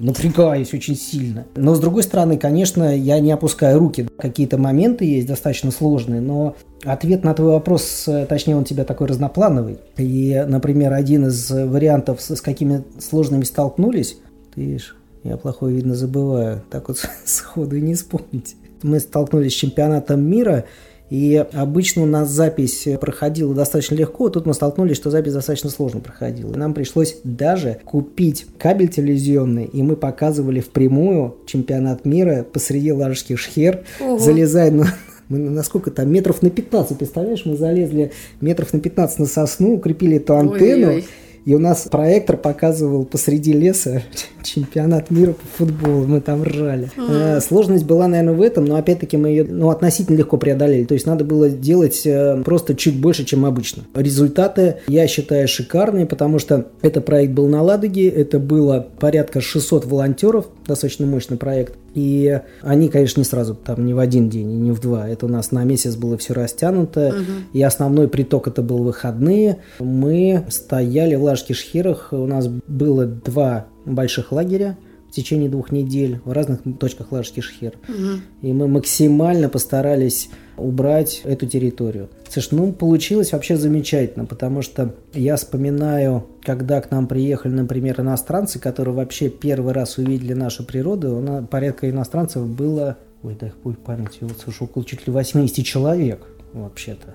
напрягаюсь 0.00 0.72
очень 0.74 0.96
сильно. 0.96 1.46
Но 1.56 1.74
с 1.74 1.80
другой 1.80 2.02
стороны, 2.02 2.38
конечно, 2.38 2.96
я 2.96 3.20
не 3.20 3.32
опускаю 3.32 3.78
руки. 3.78 4.08
Какие-то 4.18 4.58
моменты 4.58 5.04
есть 5.04 5.26
достаточно 5.26 5.70
сложные, 5.70 6.20
но 6.20 6.56
ответ 6.84 7.24
на 7.24 7.34
твой 7.34 7.52
вопрос, 7.52 8.08
точнее, 8.28 8.56
он 8.56 8.64
тебя 8.64 8.84
такой 8.84 9.06
разноплановый. 9.06 9.78
И, 9.96 10.44
например, 10.46 10.92
один 10.92 11.26
из 11.26 11.50
вариантов, 11.50 12.20
с 12.20 12.40
какими 12.40 12.84
сложными 12.98 13.44
столкнулись, 13.44 14.18
ты 14.54 14.62
видишь, 14.62 14.96
я 15.24 15.36
плохое, 15.36 15.74
видно, 15.74 15.94
забываю. 15.94 16.62
Так 16.70 16.88
вот 16.88 16.98
сходу 17.24 17.76
и 17.76 17.80
не 17.80 17.94
вспомнить. 17.94 18.56
Мы 18.82 19.00
столкнулись 19.00 19.52
с 19.52 19.56
чемпионатом 19.56 20.22
мира, 20.22 20.64
и 21.10 21.44
обычно 21.52 22.02
у 22.02 22.06
нас 22.06 22.28
запись 22.28 22.86
проходила 23.00 23.54
достаточно 23.54 23.94
легко, 23.94 24.28
тут 24.28 24.46
мы 24.46 24.54
столкнулись, 24.54 24.96
что 24.96 25.10
запись 25.10 25.32
достаточно 25.32 25.70
сложно 25.70 26.00
проходила. 26.00 26.54
нам 26.54 26.74
пришлось 26.74 27.16
даже 27.24 27.78
купить 27.84 28.46
кабель 28.58 28.88
телевизионный, 28.88 29.64
и 29.64 29.82
мы 29.82 29.96
показывали 29.96 30.60
впрямую 30.60 31.36
чемпионат 31.46 32.04
мира 32.04 32.46
посреди 32.50 32.92
Ладожских 32.92 33.38
шхер, 33.38 33.84
Ого. 34.00 34.18
залезая 34.18 34.70
на, 34.70 34.94
мы 35.28 35.38
насколько 35.38 35.90
там, 35.90 36.10
метров 36.12 36.42
на 36.42 36.50
15, 36.50 36.98
представляешь, 36.98 37.44
мы 37.44 37.56
залезли 37.56 38.12
метров 38.40 38.72
на 38.72 38.80
15 38.80 39.18
на 39.20 39.26
сосну, 39.26 39.74
укрепили 39.74 40.16
эту 40.18 40.36
антенну, 40.36 40.88
Ой-ой-ой. 40.88 41.06
И 41.48 41.54
у 41.54 41.58
нас 41.58 41.88
проектор 41.90 42.36
показывал 42.36 43.06
посреди 43.06 43.54
леса 43.54 44.02
чемпионат 44.42 45.10
мира 45.10 45.32
по 45.32 45.64
футболу. 45.64 46.06
Мы 46.06 46.20
там 46.20 46.42
ржали. 46.42 46.90
Mm-hmm. 46.94 47.40
Сложность 47.40 47.86
была, 47.86 48.06
наверное, 48.06 48.34
в 48.34 48.42
этом, 48.42 48.66
но 48.66 48.76
опять-таки 48.76 49.16
мы 49.16 49.30
ее 49.30 49.44
ну, 49.44 49.70
относительно 49.70 50.18
легко 50.18 50.36
преодолели. 50.36 50.84
То 50.84 50.92
есть 50.92 51.06
надо 51.06 51.24
было 51.24 51.48
делать 51.48 52.02
э, 52.04 52.42
просто 52.44 52.74
чуть 52.74 53.00
больше, 53.00 53.24
чем 53.24 53.46
обычно. 53.46 53.84
Результаты, 53.94 54.80
я 54.88 55.06
считаю, 55.06 55.48
шикарные, 55.48 56.04
потому 56.04 56.38
что 56.38 56.66
этот 56.82 57.06
проект 57.06 57.32
был 57.32 57.48
на 57.48 57.62
Ладоге, 57.62 58.10
это 58.10 58.38
было 58.38 58.86
порядка 59.00 59.40
600 59.40 59.86
волонтеров, 59.86 60.48
достаточно 60.66 61.06
мощный 61.06 61.38
проект. 61.38 61.76
И 61.94 62.40
они, 62.60 62.88
конечно, 62.88 63.20
не 63.20 63.24
сразу, 63.24 63.54
там, 63.54 63.84
не 63.84 63.94
в 63.94 63.98
один 63.98 64.28
день, 64.28 64.46
не 64.62 64.70
в 64.70 64.80
два. 64.80 65.08
Это 65.08 65.26
у 65.26 65.28
нас 65.28 65.50
на 65.50 65.64
месяц 65.64 65.96
было 65.96 66.16
все 66.16 66.34
растянуто. 66.34 67.08
Угу. 67.08 67.32
И 67.54 67.62
основной 67.62 68.06
приток 68.06 68.46
это 68.46 68.62
был 68.62 68.84
выходные. 68.84 69.58
Мы 69.80 70.44
стояли 70.48 71.16
в 71.16 71.22
Лажке-Шхирах. 71.38 72.08
У 72.12 72.26
нас 72.26 72.48
было 72.48 73.06
два 73.06 73.66
больших 73.84 74.32
лагеря 74.32 74.76
в 75.08 75.12
течение 75.12 75.48
двух 75.48 75.72
недель 75.72 76.20
в 76.24 76.32
разных 76.32 76.60
точках 76.78 77.12
Ладожских 77.12 77.44
шхер. 77.44 77.74
Угу. 77.88 78.20
И 78.42 78.52
мы 78.52 78.68
максимально 78.68 79.48
постарались 79.48 80.28
убрать 80.58 81.22
эту 81.24 81.46
территорию. 81.46 82.10
Слушай, 82.28 82.54
ну 82.54 82.72
получилось 82.72 83.32
вообще 83.32 83.56
замечательно, 83.56 84.26
потому 84.26 84.60
что 84.60 84.94
я 85.14 85.36
вспоминаю, 85.36 86.26
когда 86.42 86.80
к 86.80 86.90
нам 86.90 87.06
приехали, 87.06 87.52
например, 87.52 88.00
иностранцы, 88.00 88.58
которые 88.58 88.94
вообще 88.94 89.30
первый 89.30 89.72
раз 89.72 89.96
увидели 89.96 90.34
нашу 90.34 90.64
природу, 90.64 91.46
порядка 91.50 91.88
иностранцев 91.88 92.46
было, 92.46 92.98
ой, 93.22 93.36
дай 93.40 93.50
путь 93.50 93.78
памяти, 93.78 94.18
вот, 94.22 94.36
слушай, 94.42 94.64
около 94.64 94.84
чуть 94.84 95.06
ли 95.06 95.12
80 95.12 95.64
человек 95.64 96.26
вообще-то. 96.52 97.14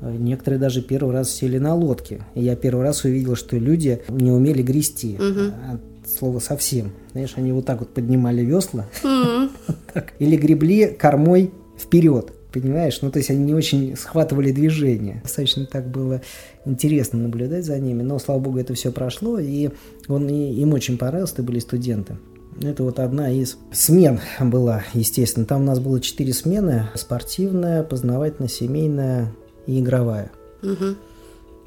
Некоторые 0.00 0.60
даже 0.60 0.82
первый 0.82 1.12
раз 1.12 1.30
сели 1.30 1.58
на 1.58 1.74
лодке. 1.74 2.22
И 2.34 2.42
я 2.42 2.56
первый 2.56 2.82
раз 2.82 3.04
увидел, 3.04 3.36
что 3.36 3.56
люди 3.56 4.02
не 4.08 4.30
умели 4.30 4.62
грести. 4.62 5.16
Угу 5.16 5.52
слово 6.08 6.38
совсем. 6.38 6.92
Знаешь, 7.12 7.34
они 7.36 7.52
вот 7.52 7.66
так 7.66 7.80
вот 7.80 7.90
поднимали 7.90 8.42
весла 8.42 8.86
или 10.18 10.36
гребли 10.36 10.86
кормой 10.86 11.52
вперед. 11.78 12.32
Понимаешь? 12.52 13.00
Ну, 13.02 13.10
то 13.10 13.18
есть 13.18 13.30
они 13.30 13.44
не 13.44 13.54
очень 13.54 13.94
схватывали 13.94 14.52
движение. 14.52 15.20
Достаточно 15.22 15.66
так 15.66 15.86
было 15.90 16.22
интересно 16.64 17.18
наблюдать 17.18 17.66
за 17.66 17.78
ними. 17.78 18.02
Но, 18.02 18.18
слава 18.18 18.38
богу, 18.38 18.58
это 18.58 18.72
все 18.72 18.90
прошло, 18.90 19.38
и 19.38 19.68
он, 20.08 20.28
и, 20.28 20.54
им 20.54 20.72
очень 20.72 20.96
понравился, 20.96 21.34
это 21.34 21.42
были 21.42 21.58
студенты. 21.58 22.16
Это 22.62 22.82
вот 22.82 23.00
одна 23.00 23.30
из 23.30 23.58
смен 23.70 24.18
была, 24.40 24.82
естественно. 24.94 25.44
Там 25.44 25.60
у 25.60 25.64
нас 25.64 25.78
было 25.78 26.00
четыре 26.00 26.32
смены. 26.32 26.88
Спортивная, 26.94 27.82
познавательная, 27.82 28.48
семейная 28.48 29.34
и 29.68 29.78
игровая. 29.78 30.32
Угу. 30.62 30.96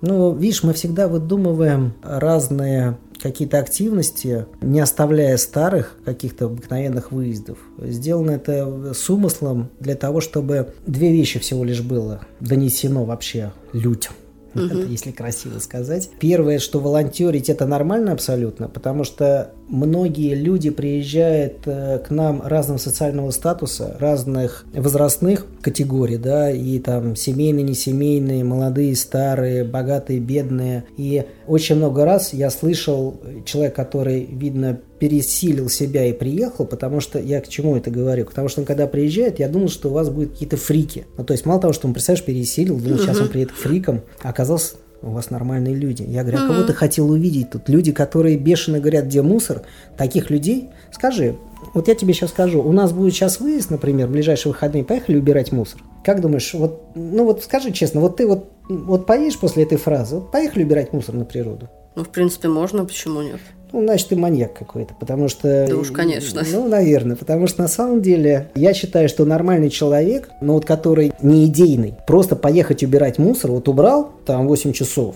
Ну, 0.01 0.33
видишь, 0.33 0.63
мы 0.63 0.73
всегда 0.73 1.07
выдумываем 1.07 1.93
разные 2.01 2.97
какие-то 3.21 3.59
активности, 3.59 4.47
не 4.61 4.79
оставляя 4.79 5.37
старых 5.37 5.95
каких-то 6.03 6.45
обыкновенных 6.45 7.11
выездов. 7.11 7.59
Сделано 7.77 8.31
это 8.31 8.93
с 8.95 9.09
умыслом 9.09 9.69
для 9.79 9.95
того, 9.95 10.19
чтобы 10.19 10.73
две 10.87 11.11
вещи 11.11 11.39
всего 11.39 11.63
лишь 11.63 11.81
было 11.81 12.21
донесено 12.39 13.05
вообще 13.05 13.53
людям 13.73 14.13
угу. 14.53 14.63
если 14.89 15.11
красиво 15.11 15.59
сказать. 15.59 16.09
Первое, 16.19 16.59
что 16.59 16.79
волонтерить 16.79 17.49
это 17.49 17.65
нормально 17.65 18.11
абсолютно, 18.11 18.67
потому 18.67 19.03
что 19.03 19.51
многие 19.67 20.35
люди 20.35 20.69
приезжают 20.69 21.59
э, 21.65 21.99
к 21.99 22.09
нам 22.09 22.41
разного 22.43 22.77
социального 22.77 23.31
статуса, 23.31 23.95
разных 23.99 24.65
возрастных 24.73 25.45
категорий, 25.61 26.17
да, 26.17 26.51
и 26.51 26.79
там 26.79 27.15
семейные, 27.15 27.63
несемейные, 27.63 28.43
молодые, 28.43 28.95
старые, 28.95 29.63
богатые, 29.63 30.19
бедные. 30.19 30.85
И 30.97 31.25
очень 31.47 31.75
много 31.75 32.05
раз 32.05 32.33
я 32.33 32.49
слышал 32.49 33.19
человек, 33.45 33.75
который, 33.75 34.25
видно, 34.25 34.79
пересилил 35.01 35.67
себя 35.67 36.05
и 36.05 36.13
приехал, 36.13 36.67
потому 36.67 36.99
что 36.99 37.17
я 37.17 37.41
к 37.41 37.47
чему 37.47 37.75
это 37.75 37.89
говорю? 37.89 38.23
Потому 38.25 38.49
что 38.49 38.61
он 38.61 38.67
когда 38.67 38.85
приезжает, 38.85 39.39
я 39.39 39.49
думал, 39.49 39.69
что 39.69 39.89
у 39.89 39.93
вас 39.93 40.11
будут 40.11 40.33
какие-то 40.33 40.57
фрики. 40.57 41.07
Ну, 41.17 41.23
то 41.23 41.33
есть 41.33 41.43
мало 41.43 41.59
того, 41.59 41.73
что 41.73 41.87
он, 41.87 41.93
представляешь, 41.95 42.23
пересилил, 42.23 42.77
думал, 42.77 42.99
сейчас 42.99 43.19
он 43.19 43.27
приедет 43.27 43.51
фриком, 43.51 44.01
а 44.21 44.29
оказался 44.29 44.75
у 45.01 45.09
вас 45.09 45.31
нормальные 45.31 45.73
люди. 45.73 46.03
Я 46.03 46.21
говорю, 46.21 46.43
а 46.43 46.47
кого 46.47 46.63
ты 46.65 46.73
хотел 46.73 47.09
увидеть 47.09 47.49
тут? 47.49 47.67
Люди, 47.67 47.91
которые 47.91 48.37
бешено 48.37 48.79
говорят, 48.79 49.05
где 49.05 49.23
мусор, 49.23 49.63
таких 49.97 50.29
людей, 50.29 50.69
скажи, 50.91 51.35
вот 51.73 51.87
я 51.87 51.95
тебе 51.95 52.13
сейчас 52.13 52.29
скажу, 52.29 52.61
у 52.61 52.71
нас 52.71 52.93
будет 52.93 53.15
сейчас 53.15 53.39
выезд, 53.39 53.71
например, 53.71 54.05
в 54.05 54.11
ближайшие 54.11 54.53
выходные, 54.53 54.83
поехали 54.83 55.17
убирать 55.17 55.51
мусор. 55.51 55.81
Как 56.05 56.21
думаешь, 56.21 56.53
вот, 56.53 56.83
ну 56.93 57.25
вот 57.25 57.43
скажи 57.43 57.71
честно, 57.71 58.01
вот 58.01 58.17
ты 58.17 58.27
вот, 58.27 58.51
вот 58.69 59.07
поедешь 59.07 59.39
после 59.39 59.63
этой 59.63 59.79
фразы, 59.79 60.17
вот 60.17 60.31
поехали 60.31 60.63
убирать 60.63 60.93
мусор 60.93 61.15
на 61.15 61.25
природу? 61.25 61.69
Ну, 61.95 62.05
в 62.05 62.09
принципе, 62.09 62.47
можно, 62.47 62.85
почему 62.85 63.21
нет? 63.21 63.39
Ну, 63.73 63.83
значит, 63.83 64.09
ты 64.09 64.15
маньяк 64.15 64.53
какой-то, 64.53 64.93
потому 64.99 65.27
что... 65.27 65.65
Да 65.67 65.77
уж, 65.77 65.91
конечно. 65.91 66.43
Ну, 66.51 66.67
наверное, 66.67 67.15
потому 67.15 67.47
что 67.47 67.61
на 67.61 67.67
самом 67.67 68.01
деле 68.01 68.49
я 68.55 68.73
считаю, 68.73 69.07
что 69.07 69.25
нормальный 69.25 69.69
человек, 69.69 70.29
ну 70.41 70.53
вот 70.53 70.65
который 70.65 71.13
не 71.21 71.45
идейный, 71.45 71.93
просто 72.05 72.35
поехать 72.35 72.83
убирать 72.83 73.17
мусор, 73.17 73.51
вот 73.51 73.67
убрал 73.67 74.11
там 74.25 74.47
8 74.47 74.73
часов, 74.73 75.15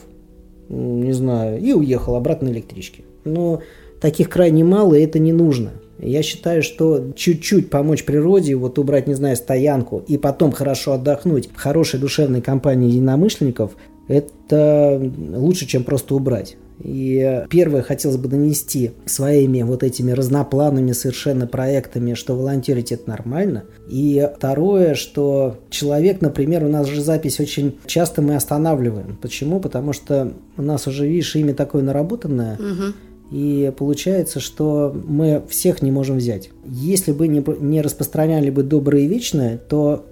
не 0.70 1.14
знаю, 1.14 1.60
и 1.60 1.74
уехал 1.74 2.16
обратно 2.16 2.50
на 2.50 2.54
электричке. 2.54 3.04
Но 3.26 3.62
таких 4.00 4.30
крайне 4.30 4.64
мало, 4.64 4.94
и 4.94 5.04
это 5.04 5.20
не 5.20 5.34
нужно. 5.34 5.72
Я 5.98 6.24
считаю, 6.24 6.62
что 6.62 7.12
чуть-чуть 7.16 7.70
помочь 7.70 8.04
природе, 8.04 8.56
вот 8.56 8.78
убрать, 8.78 9.08
не 9.08 9.14
знаю, 9.14 9.38
стоянку, 9.38 10.04
и 10.08 10.18
потом 10.18 10.52
хорошо 10.52 10.94
отдохнуть 10.94 11.50
в 11.54 11.58
хорошей 11.58 12.00
душевной 12.00 12.42
компании 12.42 12.90
единомышленников, 12.90 13.72
это 14.08 15.12
лучше, 15.36 15.66
чем 15.68 15.84
просто 15.84 16.16
убрать. 16.16 16.58
И 16.84 17.46
первое 17.50 17.82
хотелось 17.82 18.18
бы 18.18 18.28
донести 18.28 18.92
своими 19.06 19.62
вот 19.62 19.84
этими 19.84 20.12
разноплановыми 20.12 20.92
совершенно 20.92 21.48
проектами, 21.48 22.14
что 22.14 22.36
волонтерить 22.36 22.92
это 22.92 23.10
нормально. 23.10 23.64
И 23.90 24.30
второе, 24.36 24.96
что 24.96 25.58
человек, 25.70 26.22
например, 26.22 26.66
у 26.66 26.68
нас 26.68 26.88
же 26.88 27.02
запись 27.02 27.40
очень 27.40 27.78
часто 27.86 28.22
мы 28.22 28.36
останавливаем. 28.36 29.18
Почему? 29.22 29.60
Потому 29.60 29.94
что 29.94 30.34
у 30.58 30.62
нас 30.62 30.88
уже, 30.88 31.08
видишь, 31.08 31.36
имя 31.36 31.54
такое 31.54 31.82
наработанное. 31.82 32.56
Угу. 32.56 32.94
И 33.32 33.72
получается, 33.76 34.40
что 34.40 34.96
мы 35.08 35.44
всех 35.50 35.82
не 35.82 35.92
можем 35.92 36.18
взять. 36.18 36.52
Если 36.66 37.12
бы 37.12 37.28
не, 37.28 37.44
не 37.60 37.82
распространяли 37.82 38.50
бы 38.50 38.64
доброе 38.64 39.04
и 39.04 39.08
вечное, 39.08 39.58
то 39.58 40.06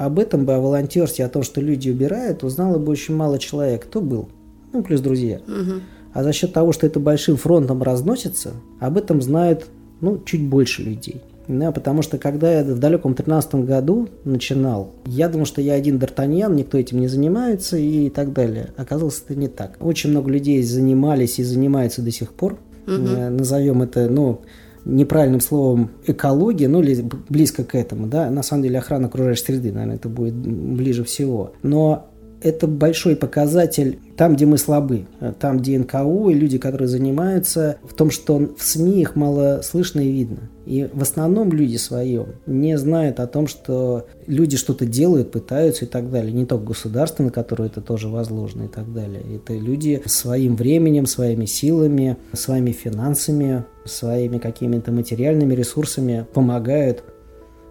об 0.00 0.18
этом 0.18 0.46
бы, 0.46 0.54
о 0.54 0.60
волонтерстве, 0.60 1.26
о 1.26 1.28
том, 1.28 1.42
что 1.42 1.60
люди 1.60 1.90
убирают, 1.90 2.42
узнало 2.42 2.78
бы 2.78 2.90
очень 2.90 3.14
мало 3.14 3.38
человек. 3.38 3.84
Кто 3.84 4.00
был? 4.00 4.30
Ну, 4.72 4.82
плюс 4.82 5.00
друзья. 5.02 5.40
Угу. 5.46 5.80
А 6.14 6.22
за 6.22 6.32
счет 6.32 6.54
того, 6.54 6.72
что 6.72 6.86
это 6.86 6.98
большим 6.98 7.36
фронтом 7.36 7.82
разносится, 7.82 8.52
об 8.78 8.96
этом 8.96 9.20
знают 9.20 9.66
ну, 10.00 10.18
чуть 10.24 10.42
больше 10.42 10.82
людей. 10.82 11.20
Да, 11.48 11.70
потому 11.70 12.00
что 12.00 12.16
когда 12.16 12.60
я 12.60 12.64
в 12.64 12.78
далеком 12.78 13.14
13 13.14 13.56
году 13.56 14.08
начинал, 14.24 14.92
я 15.04 15.28
думал, 15.28 15.44
что 15.44 15.60
я 15.60 15.74
один 15.74 15.98
Д'Артаньян, 15.98 16.54
никто 16.54 16.78
этим 16.78 17.00
не 17.00 17.08
занимается 17.08 17.76
и 17.76 18.08
так 18.08 18.32
далее. 18.32 18.70
Оказалось, 18.78 19.22
это 19.22 19.38
не 19.38 19.48
так. 19.48 19.76
Очень 19.80 20.10
много 20.10 20.30
людей 20.30 20.62
занимались 20.62 21.38
и 21.38 21.44
занимаются 21.44 22.00
до 22.00 22.10
сих 22.10 22.32
пор 22.32 22.56
угу. 22.86 22.96
назовем 23.30 23.82
это, 23.82 24.08
ну, 24.08 24.40
неправильным 24.84 25.40
словом 25.40 25.90
экология, 26.06 26.68
ну 26.68 26.82
или 26.82 27.04
близко 27.28 27.64
к 27.64 27.74
этому, 27.74 28.06
да, 28.06 28.30
на 28.30 28.42
самом 28.42 28.62
деле 28.62 28.78
охрана 28.78 29.08
окружающей 29.08 29.44
среды, 29.44 29.72
наверное, 29.72 29.96
это 29.96 30.08
будет 30.08 30.34
ближе 30.34 31.04
всего. 31.04 31.52
Но 31.62 32.09
это 32.42 32.66
большой 32.66 33.16
показатель 33.16 33.98
там, 34.16 34.34
где 34.34 34.44
мы 34.44 34.58
слабы, 34.58 35.06
там, 35.38 35.58
где 35.58 35.78
НКО 35.78 36.28
и 36.30 36.34
люди, 36.34 36.58
которые 36.58 36.88
занимаются, 36.88 37.76
в 37.82 37.94
том, 37.94 38.10
что 38.10 38.36
в 38.56 38.62
СМИ 38.62 39.00
их 39.00 39.16
мало 39.16 39.60
слышно 39.62 40.00
и 40.00 40.10
видно. 40.10 40.50
И 40.66 40.88
в 40.92 41.00
основном 41.00 41.52
люди 41.52 41.76
свои 41.76 42.18
не 42.46 42.76
знают 42.76 43.18
о 43.18 43.26
том, 43.26 43.46
что 43.46 44.06
люди 44.26 44.56
что-то 44.56 44.84
делают, 44.84 45.32
пытаются 45.32 45.86
и 45.86 45.88
так 45.88 46.10
далее. 46.10 46.32
Не 46.32 46.44
только 46.44 46.66
государство, 46.66 47.22
на 47.22 47.30
которое 47.30 47.66
это 47.66 47.80
тоже 47.80 48.08
возложено 48.08 48.64
и 48.64 48.68
так 48.68 48.92
далее. 48.92 49.22
Это 49.36 49.54
люди 49.54 50.02
своим 50.04 50.54
временем, 50.54 51.06
своими 51.06 51.46
силами, 51.46 52.18
своими 52.34 52.72
финансами, 52.72 53.64
своими 53.86 54.38
какими-то 54.38 54.92
материальными 54.92 55.54
ресурсами 55.54 56.26
помогают 56.32 57.02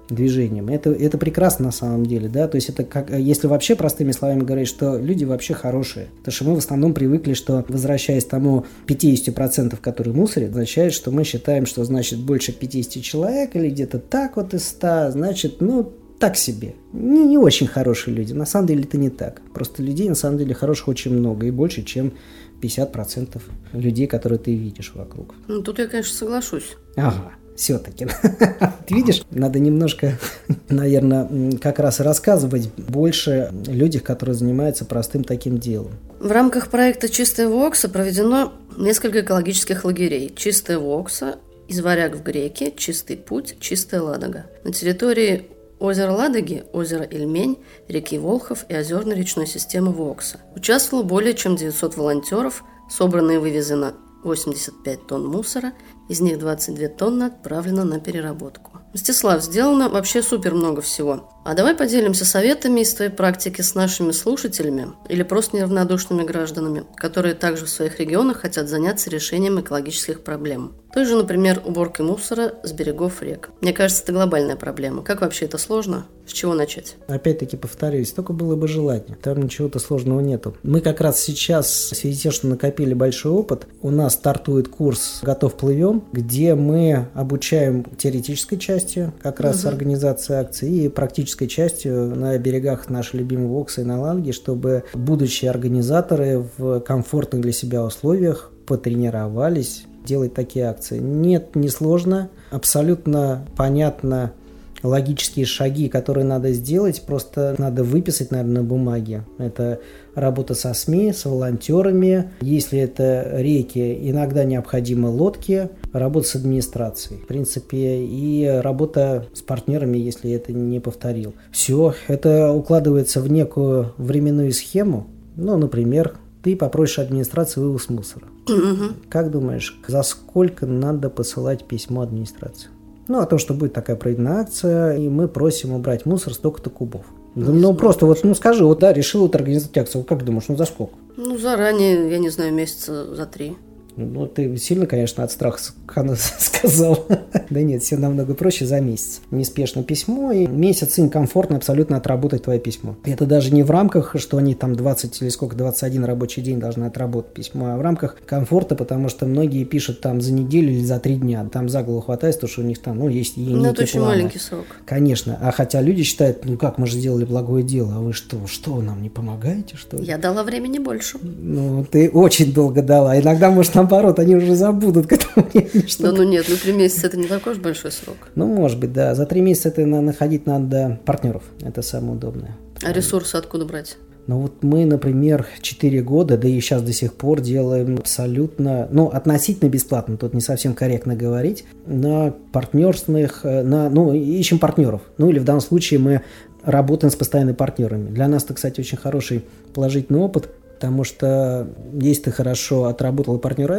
движением. 0.09 0.69
Это, 0.69 0.91
это 0.91 1.17
прекрасно 1.17 1.65
на 1.65 1.71
самом 1.71 2.05
деле, 2.05 2.29
да, 2.29 2.47
то 2.47 2.55
есть 2.55 2.69
это 2.69 2.83
как, 2.83 3.09
если 3.11 3.47
вообще 3.47 3.75
простыми 3.75 4.11
словами 4.11 4.41
говорить, 4.41 4.67
что 4.67 4.97
люди 4.97 5.23
вообще 5.23 5.53
хорошие, 5.53 6.07
потому 6.17 6.33
что 6.33 6.45
мы 6.45 6.55
в 6.55 6.59
основном 6.59 6.93
привыкли, 6.93 7.33
что 7.33 7.65
возвращаясь 7.67 8.25
к 8.25 8.29
тому 8.29 8.65
50%, 8.87 9.77
которые 9.81 10.13
мусорят, 10.13 10.51
означает, 10.51 10.93
что 10.93 11.11
мы 11.11 11.23
считаем, 11.23 11.65
что 11.65 11.83
значит 11.83 12.19
больше 12.19 12.51
50 12.51 13.03
человек 13.03 13.55
или 13.55 13.69
где-то 13.69 13.99
так 13.99 14.37
вот 14.37 14.53
из 14.53 14.67
100, 14.67 15.11
значит, 15.11 15.61
ну, 15.61 15.93
так 16.19 16.35
себе. 16.35 16.75
Не, 16.91 17.25
не 17.25 17.37
очень 17.37 17.67
хорошие 17.67 18.13
люди. 18.13 18.33
На 18.33 18.45
самом 18.45 18.67
деле 18.67 18.83
это 18.83 18.97
не 18.97 19.09
так. 19.09 19.41
Просто 19.53 19.81
людей 19.81 20.09
на 20.09 20.15
самом 20.15 20.37
деле 20.37 20.53
хороших 20.53 20.89
очень 20.89 21.13
много 21.13 21.47
и 21.47 21.51
больше, 21.51 21.83
чем 21.83 22.13
50% 22.61 23.41
людей, 23.71 24.05
которые 24.05 24.37
ты 24.37 24.53
видишь 24.53 24.91
вокруг. 24.93 25.33
Ну, 25.47 25.61
тут 25.61 25.79
я, 25.79 25.87
конечно, 25.87 26.13
соглашусь. 26.13 26.75
Ага 26.97 27.38
все-таки. 27.59 28.07
Видишь, 28.89 29.23
надо 29.31 29.59
немножко, 29.59 30.17
наверное, 30.69 31.57
как 31.61 31.79
раз 31.79 31.99
рассказывать 31.99 32.69
больше 32.75 33.51
людях, 33.67 34.03
которые 34.03 34.35
занимаются 34.35 34.85
простым 34.85 35.23
таким 35.23 35.57
делом. 35.59 35.91
В 36.19 36.31
рамках 36.31 36.69
проекта 36.69 37.09
«Чистая 37.09 37.49
Вокса» 37.49 37.89
проведено 37.89 38.53
несколько 38.77 39.21
экологических 39.21 39.83
лагерей. 39.83 40.33
«Чистая 40.35 40.79
Вокса», 40.79 41.35
«Изваряк 41.67 42.15
в 42.15 42.23
Греке», 42.23 42.73
«Чистый 42.75 43.17
путь», 43.17 43.57
«Чистая 43.59 44.01
Ладога». 44.01 44.45
На 44.63 44.71
территории 44.71 45.47
озера 45.79 46.11
Ладоги, 46.11 46.63
озера 46.73 47.03
Ильмень, 47.03 47.57
реки 47.87 48.17
Волхов 48.17 48.65
и 48.69 48.75
озерной 48.75 49.15
речной 49.15 49.47
системы 49.47 49.91
Вокса. 49.91 50.39
Участвовало 50.55 51.03
более 51.03 51.33
чем 51.33 51.55
900 51.55 51.97
волонтеров, 51.97 52.63
собрано 52.89 53.31
и 53.31 53.37
вывезено 53.37 53.93
85 54.23 55.07
тонн 55.07 55.25
мусора, 55.27 55.73
из 56.09 56.19
них 56.21 56.39
22 56.39 56.89
тонны 56.89 57.23
отправлено 57.23 57.85
на 57.85 57.99
переработку. 57.99 58.68
Мстислав, 58.93 59.43
сделано 59.43 59.89
вообще 59.89 60.23
супер 60.23 60.53
много 60.53 60.81
всего. 60.81 61.29
А 61.45 61.55
давай 61.55 61.73
поделимся 61.73 62.25
советами 62.25 62.81
из 62.81 62.93
твоей 62.93 63.11
практики 63.11 63.61
с 63.61 63.73
нашими 63.73 64.11
слушателями 64.11 64.89
или 65.07 65.23
просто 65.23 65.57
неравнодушными 65.57 66.23
гражданами, 66.23 66.83
которые 66.95 67.33
также 67.33 67.65
в 67.65 67.69
своих 67.69 67.99
регионах 67.99 68.41
хотят 68.41 68.67
заняться 68.67 69.09
решением 69.09 69.59
экологических 69.59 70.21
проблем. 70.21 70.75
Той 70.93 71.05
же, 71.05 71.15
например, 71.15 71.61
уборкой 71.65 72.05
мусора 72.05 72.55
с 72.63 72.71
берегов 72.71 73.21
рек. 73.21 73.51
Мне 73.61 73.73
кажется, 73.73 74.03
это 74.03 74.11
глобальная 74.11 74.55
проблема. 74.55 75.03
Как 75.03 75.21
вообще 75.21 75.45
это 75.45 75.57
сложно? 75.57 76.07
С 76.27 76.31
чего 76.31 76.53
начать? 76.53 76.95
Опять-таки 77.07 77.57
повторюсь, 77.57 78.11
только 78.11 78.33
было 78.33 78.55
бы 78.55 78.67
желание. 78.67 79.17
Там 79.21 79.41
ничего-то 79.41 79.79
сложного 79.79 80.19
нету. 80.19 80.55
Мы 80.63 80.81
как 80.81 81.01
раз 81.01 81.19
сейчас, 81.19 81.89
в 81.91 81.95
связи 81.95 82.15
с 82.15 82.21
тем, 82.21 82.31
что 82.31 82.47
накопили 82.47 82.93
большой 82.93 83.31
опыт, 83.31 83.67
у 83.81 83.89
нас 83.89 84.13
стартует 84.13 84.67
курс 84.67 85.19
«Готов 85.23 85.55
плывем», 85.55 86.03
где 86.11 86.55
мы 86.55 87.07
обучаем 87.13 87.83
теоретической 87.97 88.57
части, 88.57 88.78
как 89.21 89.39
раз 89.39 89.61
угу. 89.61 89.69
организации 89.69 90.35
акции, 90.35 90.83
и 90.83 90.89
практической 90.89 91.47
частью 91.47 92.15
на 92.15 92.37
берегах 92.37 92.89
нашей 92.89 93.17
любимой 93.19 93.47
Вокса 93.47 93.81
и 93.81 93.83
на 93.83 93.99
Ланге, 93.99 94.31
чтобы 94.31 94.83
будущие 94.93 95.51
организаторы 95.51 96.45
в 96.57 96.79
комфортных 96.81 97.41
для 97.41 97.51
себя 97.51 97.83
условиях 97.83 98.51
потренировались 98.65 99.85
делать 100.05 100.33
такие 100.33 100.65
акции. 100.65 100.97
Нет, 100.97 101.55
не 101.55 101.69
сложно, 101.69 102.29
абсолютно 102.51 103.45
понятно 103.55 104.33
логические 104.83 105.45
шаги, 105.45 105.89
которые 105.89 106.25
надо 106.25 106.51
сделать, 106.51 107.01
просто 107.05 107.55
надо 107.57 107.83
выписать, 107.83 108.31
наверное, 108.31 108.61
на 108.61 108.63
бумаге. 108.63 109.23
Это 109.37 109.79
работа 110.15 110.53
со 110.53 110.73
СМИ, 110.73 111.13
с 111.13 111.25
волонтерами. 111.25 112.31
Если 112.41 112.79
это 112.79 113.29
реки, 113.37 113.97
иногда 114.09 114.43
необходимы 114.43 115.09
лодки, 115.09 115.69
работа 115.93 116.27
с 116.27 116.35
администрацией, 116.35 117.21
в 117.21 117.27
принципе, 117.27 118.03
и 118.03 118.45
работа 118.61 119.25
с 119.33 119.41
партнерами, 119.41 119.97
если 119.97 120.31
это 120.31 120.53
не 120.53 120.79
повторил. 120.79 121.33
Все, 121.51 121.93
это 122.07 122.51
укладывается 122.51 123.21
в 123.21 123.31
некую 123.31 123.93
временную 123.97 124.51
схему, 124.51 125.07
ну, 125.35 125.57
например, 125.57 126.17
ты 126.43 126.55
попросишь 126.55 126.99
администрации 126.99 127.61
вывоз 127.61 127.89
мусора. 127.89 128.25
Угу. 128.47 128.93
Как 129.09 129.31
думаешь, 129.31 129.79
за 129.87 130.03
сколько 130.03 130.65
надо 130.65 131.09
посылать 131.09 131.65
письмо 131.65 132.01
администрации? 132.01 132.69
Ну, 133.09 133.19
о 133.19 133.25
том, 133.25 133.39
что 133.39 133.55
будет 133.55 133.73
такая 133.73 133.95
проведена 133.95 134.39
акция, 134.39 134.95
и 134.95 135.09
мы 135.09 135.27
просим 135.27 135.73
убрать 135.73 136.05
мусор 136.05 136.31
столько-то 136.31 136.69
кубов. 136.69 137.07
Ну, 137.33 137.51
ну 137.51 137.73
просто 137.73 138.05
вот, 138.05 138.23
ну 138.23 138.35
скажи, 138.35 138.63
вот 138.63 138.79
да, 138.79 138.93
решил 138.93 139.21
вот 139.21 139.35
организовать 139.35 139.77
акцию, 139.79 140.03
как 140.03 140.23
думаешь, 140.23 140.45
ну 140.47 140.55
за 140.55 140.65
сколько? 140.65 140.93
Ну, 141.17 141.37
заранее, 141.37 142.11
я 142.11 142.19
не 142.19 142.29
знаю, 142.29 142.53
месяца 142.53 143.15
за 143.15 143.25
три. 143.25 143.57
Ну, 143.95 144.27
ты 144.27 144.55
сильно, 144.57 144.85
конечно, 144.85 145.23
от 145.23 145.31
страха 145.31 145.59
сказал. 146.39 147.07
да 147.49 147.61
нет, 147.61 147.83
все 147.83 147.97
намного 147.97 148.33
проще 148.33 148.65
за 148.65 148.79
месяц. 148.79 149.21
Неспешно 149.31 149.83
письмо, 149.83 150.31
и 150.31 150.47
месяц 150.47 150.97
им 150.97 151.09
комфортно 151.09 151.57
абсолютно 151.57 151.97
отработать 151.97 152.43
твое 152.43 152.59
письмо. 152.59 152.95
Это 153.03 153.25
даже 153.25 153.53
не 153.53 153.63
в 153.63 153.71
рамках, 153.71 154.15
что 154.19 154.37
они 154.37 154.55
там 154.55 154.75
20 154.75 155.21
или 155.21 155.29
сколько, 155.29 155.55
21 155.55 156.05
рабочий 156.05 156.41
день 156.41 156.59
должны 156.59 156.85
отработать 156.85 157.33
письмо, 157.33 157.73
а 157.73 157.77
в 157.77 157.81
рамках 157.81 158.17
комфорта, 158.25 158.75
потому 158.75 159.09
что 159.09 159.25
многие 159.25 159.63
пишут 159.63 160.01
там 160.01 160.21
за 160.21 160.33
неделю 160.33 160.71
или 160.71 160.83
за 160.83 160.99
три 160.99 161.15
дня. 161.15 161.47
Там 161.51 161.69
за 161.69 161.83
голову 161.83 162.01
хватает, 162.01 162.35
потому 162.35 162.51
что 162.51 162.61
у 162.61 162.65
них 162.65 162.79
там, 162.79 162.97
ну, 162.97 163.09
есть 163.09 163.37
и 163.37 163.41
Ну, 163.41 163.65
это 163.65 163.83
очень 163.83 163.99
планы. 163.99 164.15
маленький 164.15 164.39
срок. 164.39 164.65
Конечно. 164.85 165.37
А 165.41 165.51
хотя 165.51 165.81
люди 165.81 166.03
считают, 166.03 166.45
ну, 166.45 166.57
как 166.57 166.77
мы 166.77 166.87
же 166.87 166.97
сделали 166.97 167.25
благое 167.25 167.63
дело, 167.63 167.95
а 167.95 167.99
вы 167.99 168.13
что, 168.13 168.45
что 168.47 168.81
нам 168.81 169.01
не 169.01 169.09
помогаете, 169.09 169.75
что 169.77 169.97
ли? 169.97 170.05
Я 170.05 170.17
дала 170.17 170.43
времени 170.43 170.79
больше. 170.79 171.17
Ну, 171.21 171.85
ты 171.89 172.09
очень 172.09 172.53
долго 172.53 172.81
дала. 172.81 173.19
Иногда, 173.19 173.49
может, 173.49 173.75
наоборот, 173.75 174.19
они 174.19 174.35
уже 174.35 174.55
забудут 174.55 175.07
к 175.07 175.13
этому 175.13 175.47
времени. 175.53 175.87
Что... 175.87 176.03
Да 176.03 176.11
ну 176.11 176.23
нет, 176.23 176.45
ну 176.49 176.55
три 176.55 176.73
месяца 176.73 177.07
это 177.07 177.17
не 177.19 177.27
такой 177.27 177.53
уж 177.53 177.59
большой 177.59 177.91
срок. 177.91 178.17
Ну, 178.35 178.47
может 178.47 178.79
быть, 178.79 178.93
да. 178.93 179.15
За 179.15 179.25
три 179.25 179.41
месяца 179.41 179.69
это 179.69 179.85
находить 179.85 180.45
надо 180.45 180.99
партнеров. 181.05 181.43
Это 181.61 181.81
самое 181.81 182.13
удобное. 182.13 182.57
А 182.83 182.91
ресурсы 182.91 183.35
откуда 183.35 183.65
брать? 183.65 183.97
Ну 184.27 184.41
вот 184.41 184.61
мы, 184.61 184.85
например, 184.85 185.47
4 185.61 186.01
года, 186.03 186.37
да 186.37 186.47
и 186.47 186.59
сейчас 186.59 186.83
до 186.83 186.93
сих 186.93 187.15
пор 187.15 187.41
делаем 187.41 187.97
абсолютно, 187.97 188.87
ну, 188.91 189.07
относительно 189.07 189.69
бесплатно, 189.69 190.17
тут 190.17 190.35
не 190.35 190.41
совсем 190.41 190.75
корректно 190.75 191.15
говорить, 191.15 191.65
на 191.87 192.35
партнерственных, 192.51 193.39
э, 193.43 193.63
на, 193.63 193.89
ну, 193.89 194.13
ищем 194.13 194.59
партнеров. 194.59 195.01
Ну, 195.17 195.31
или 195.31 195.39
в 195.39 195.45
данном 195.45 195.61
случае 195.61 195.99
мы 195.99 196.21
работаем 196.61 197.11
с 197.11 197.15
постоянными 197.15 197.55
партнерами. 197.55 198.09
Для 198.11 198.27
нас 198.27 198.43
это, 198.43 198.53
кстати, 198.53 198.79
очень 198.79 198.99
хороший 198.99 199.45
положительный 199.73 200.19
опыт, 200.19 200.49
Потому 200.79 201.03
что 201.03 201.67
если 201.91 202.23
ты 202.23 202.31
хорошо 202.31 202.85
отработал 202.85 203.35
и 203.35 203.39
партнер 203.41 203.69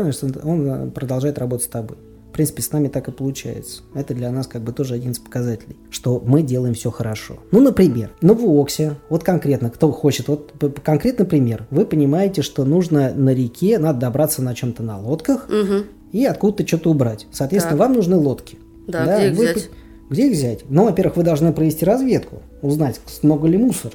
он 0.44 0.90
продолжает 0.90 1.38
работать 1.38 1.64
с 1.64 1.68
тобой. 1.70 1.96
В 2.30 2.32
принципе, 2.32 2.62
с 2.62 2.70
нами 2.70 2.86
так 2.86 3.08
и 3.08 3.10
получается. 3.10 3.82
Это 3.92 4.14
для 4.14 4.30
нас 4.30 4.46
как 4.46 4.62
бы 4.62 4.72
тоже 4.72 4.94
один 4.94 5.10
из 5.10 5.18
показателей, 5.18 5.76
что 5.90 6.22
мы 6.24 6.42
делаем 6.42 6.74
все 6.74 6.92
хорошо. 6.92 7.40
Ну, 7.50 7.60
например, 7.60 8.12
на 8.20 8.34
Воксе, 8.34 8.94
вот 9.08 9.24
конкретно, 9.24 9.68
кто 9.68 9.90
хочет, 9.90 10.28
вот 10.28 10.54
конкретный 10.84 11.26
пример. 11.26 11.66
Вы 11.70 11.84
понимаете, 11.84 12.42
что 12.42 12.64
нужно 12.64 13.12
на 13.12 13.30
реке, 13.30 13.80
надо 13.80 13.98
добраться 13.98 14.42
на 14.42 14.54
чем-то 14.54 14.84
на 14.84 15.00
лодках 15.00 15.48
угу. 15.48 15.86
и 16.12 16.24
откуда-то 16.24 16.64
что-то 16.68 16.90
убрать. 16.90 17.26
Соответственно, 17.32 17.76
так. 17.76 17.88
вам 17.88 17.96
нужны 17.96 18.16
лодки. 18.16 18.58
Да, 18.86 19.04
да 19.04 19.18
где 19.18 19.30
их 19.30 19.36
вы, 19.36 19.44
взять? 19.46 19.70
Где 20.08 20.26
их 20.28 20.32
взять? 20.32 20.60
Ну, 20.68 20.84
во-первых, 20.84 21.16
вы 21.16 21.24
должны 21.24 21.52
провести 21.52 21.84
разведку, 21.84 22.42
узнать, 22.62 23.00
много 23.22 23.48
ли 23.48 23.58
мусора. 23.58 23.94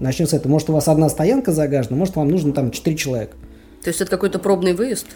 Начнем 0.00 0.26
с 0.26 0.34
этого. 0.34 0.52
Может, 0.52 0.68
у 0.68 0.74
вас 0.74 0.86
одна 0.86 1.08
стоянка 1.08 1.52
загажена, 1.52 1.96
может, 1.96 2.16
вам 2.16 2.28
нужно 2.28 2.52
там 2.52 2.70
4 2.72 2.94
человека. 2.96 3.36
То 3.82 3.88
есть 3.88 4.02
это 4.02 4.10
какой-то 4.10 4.38
пробный 4.38 4.74
выезд? 4.74 5.06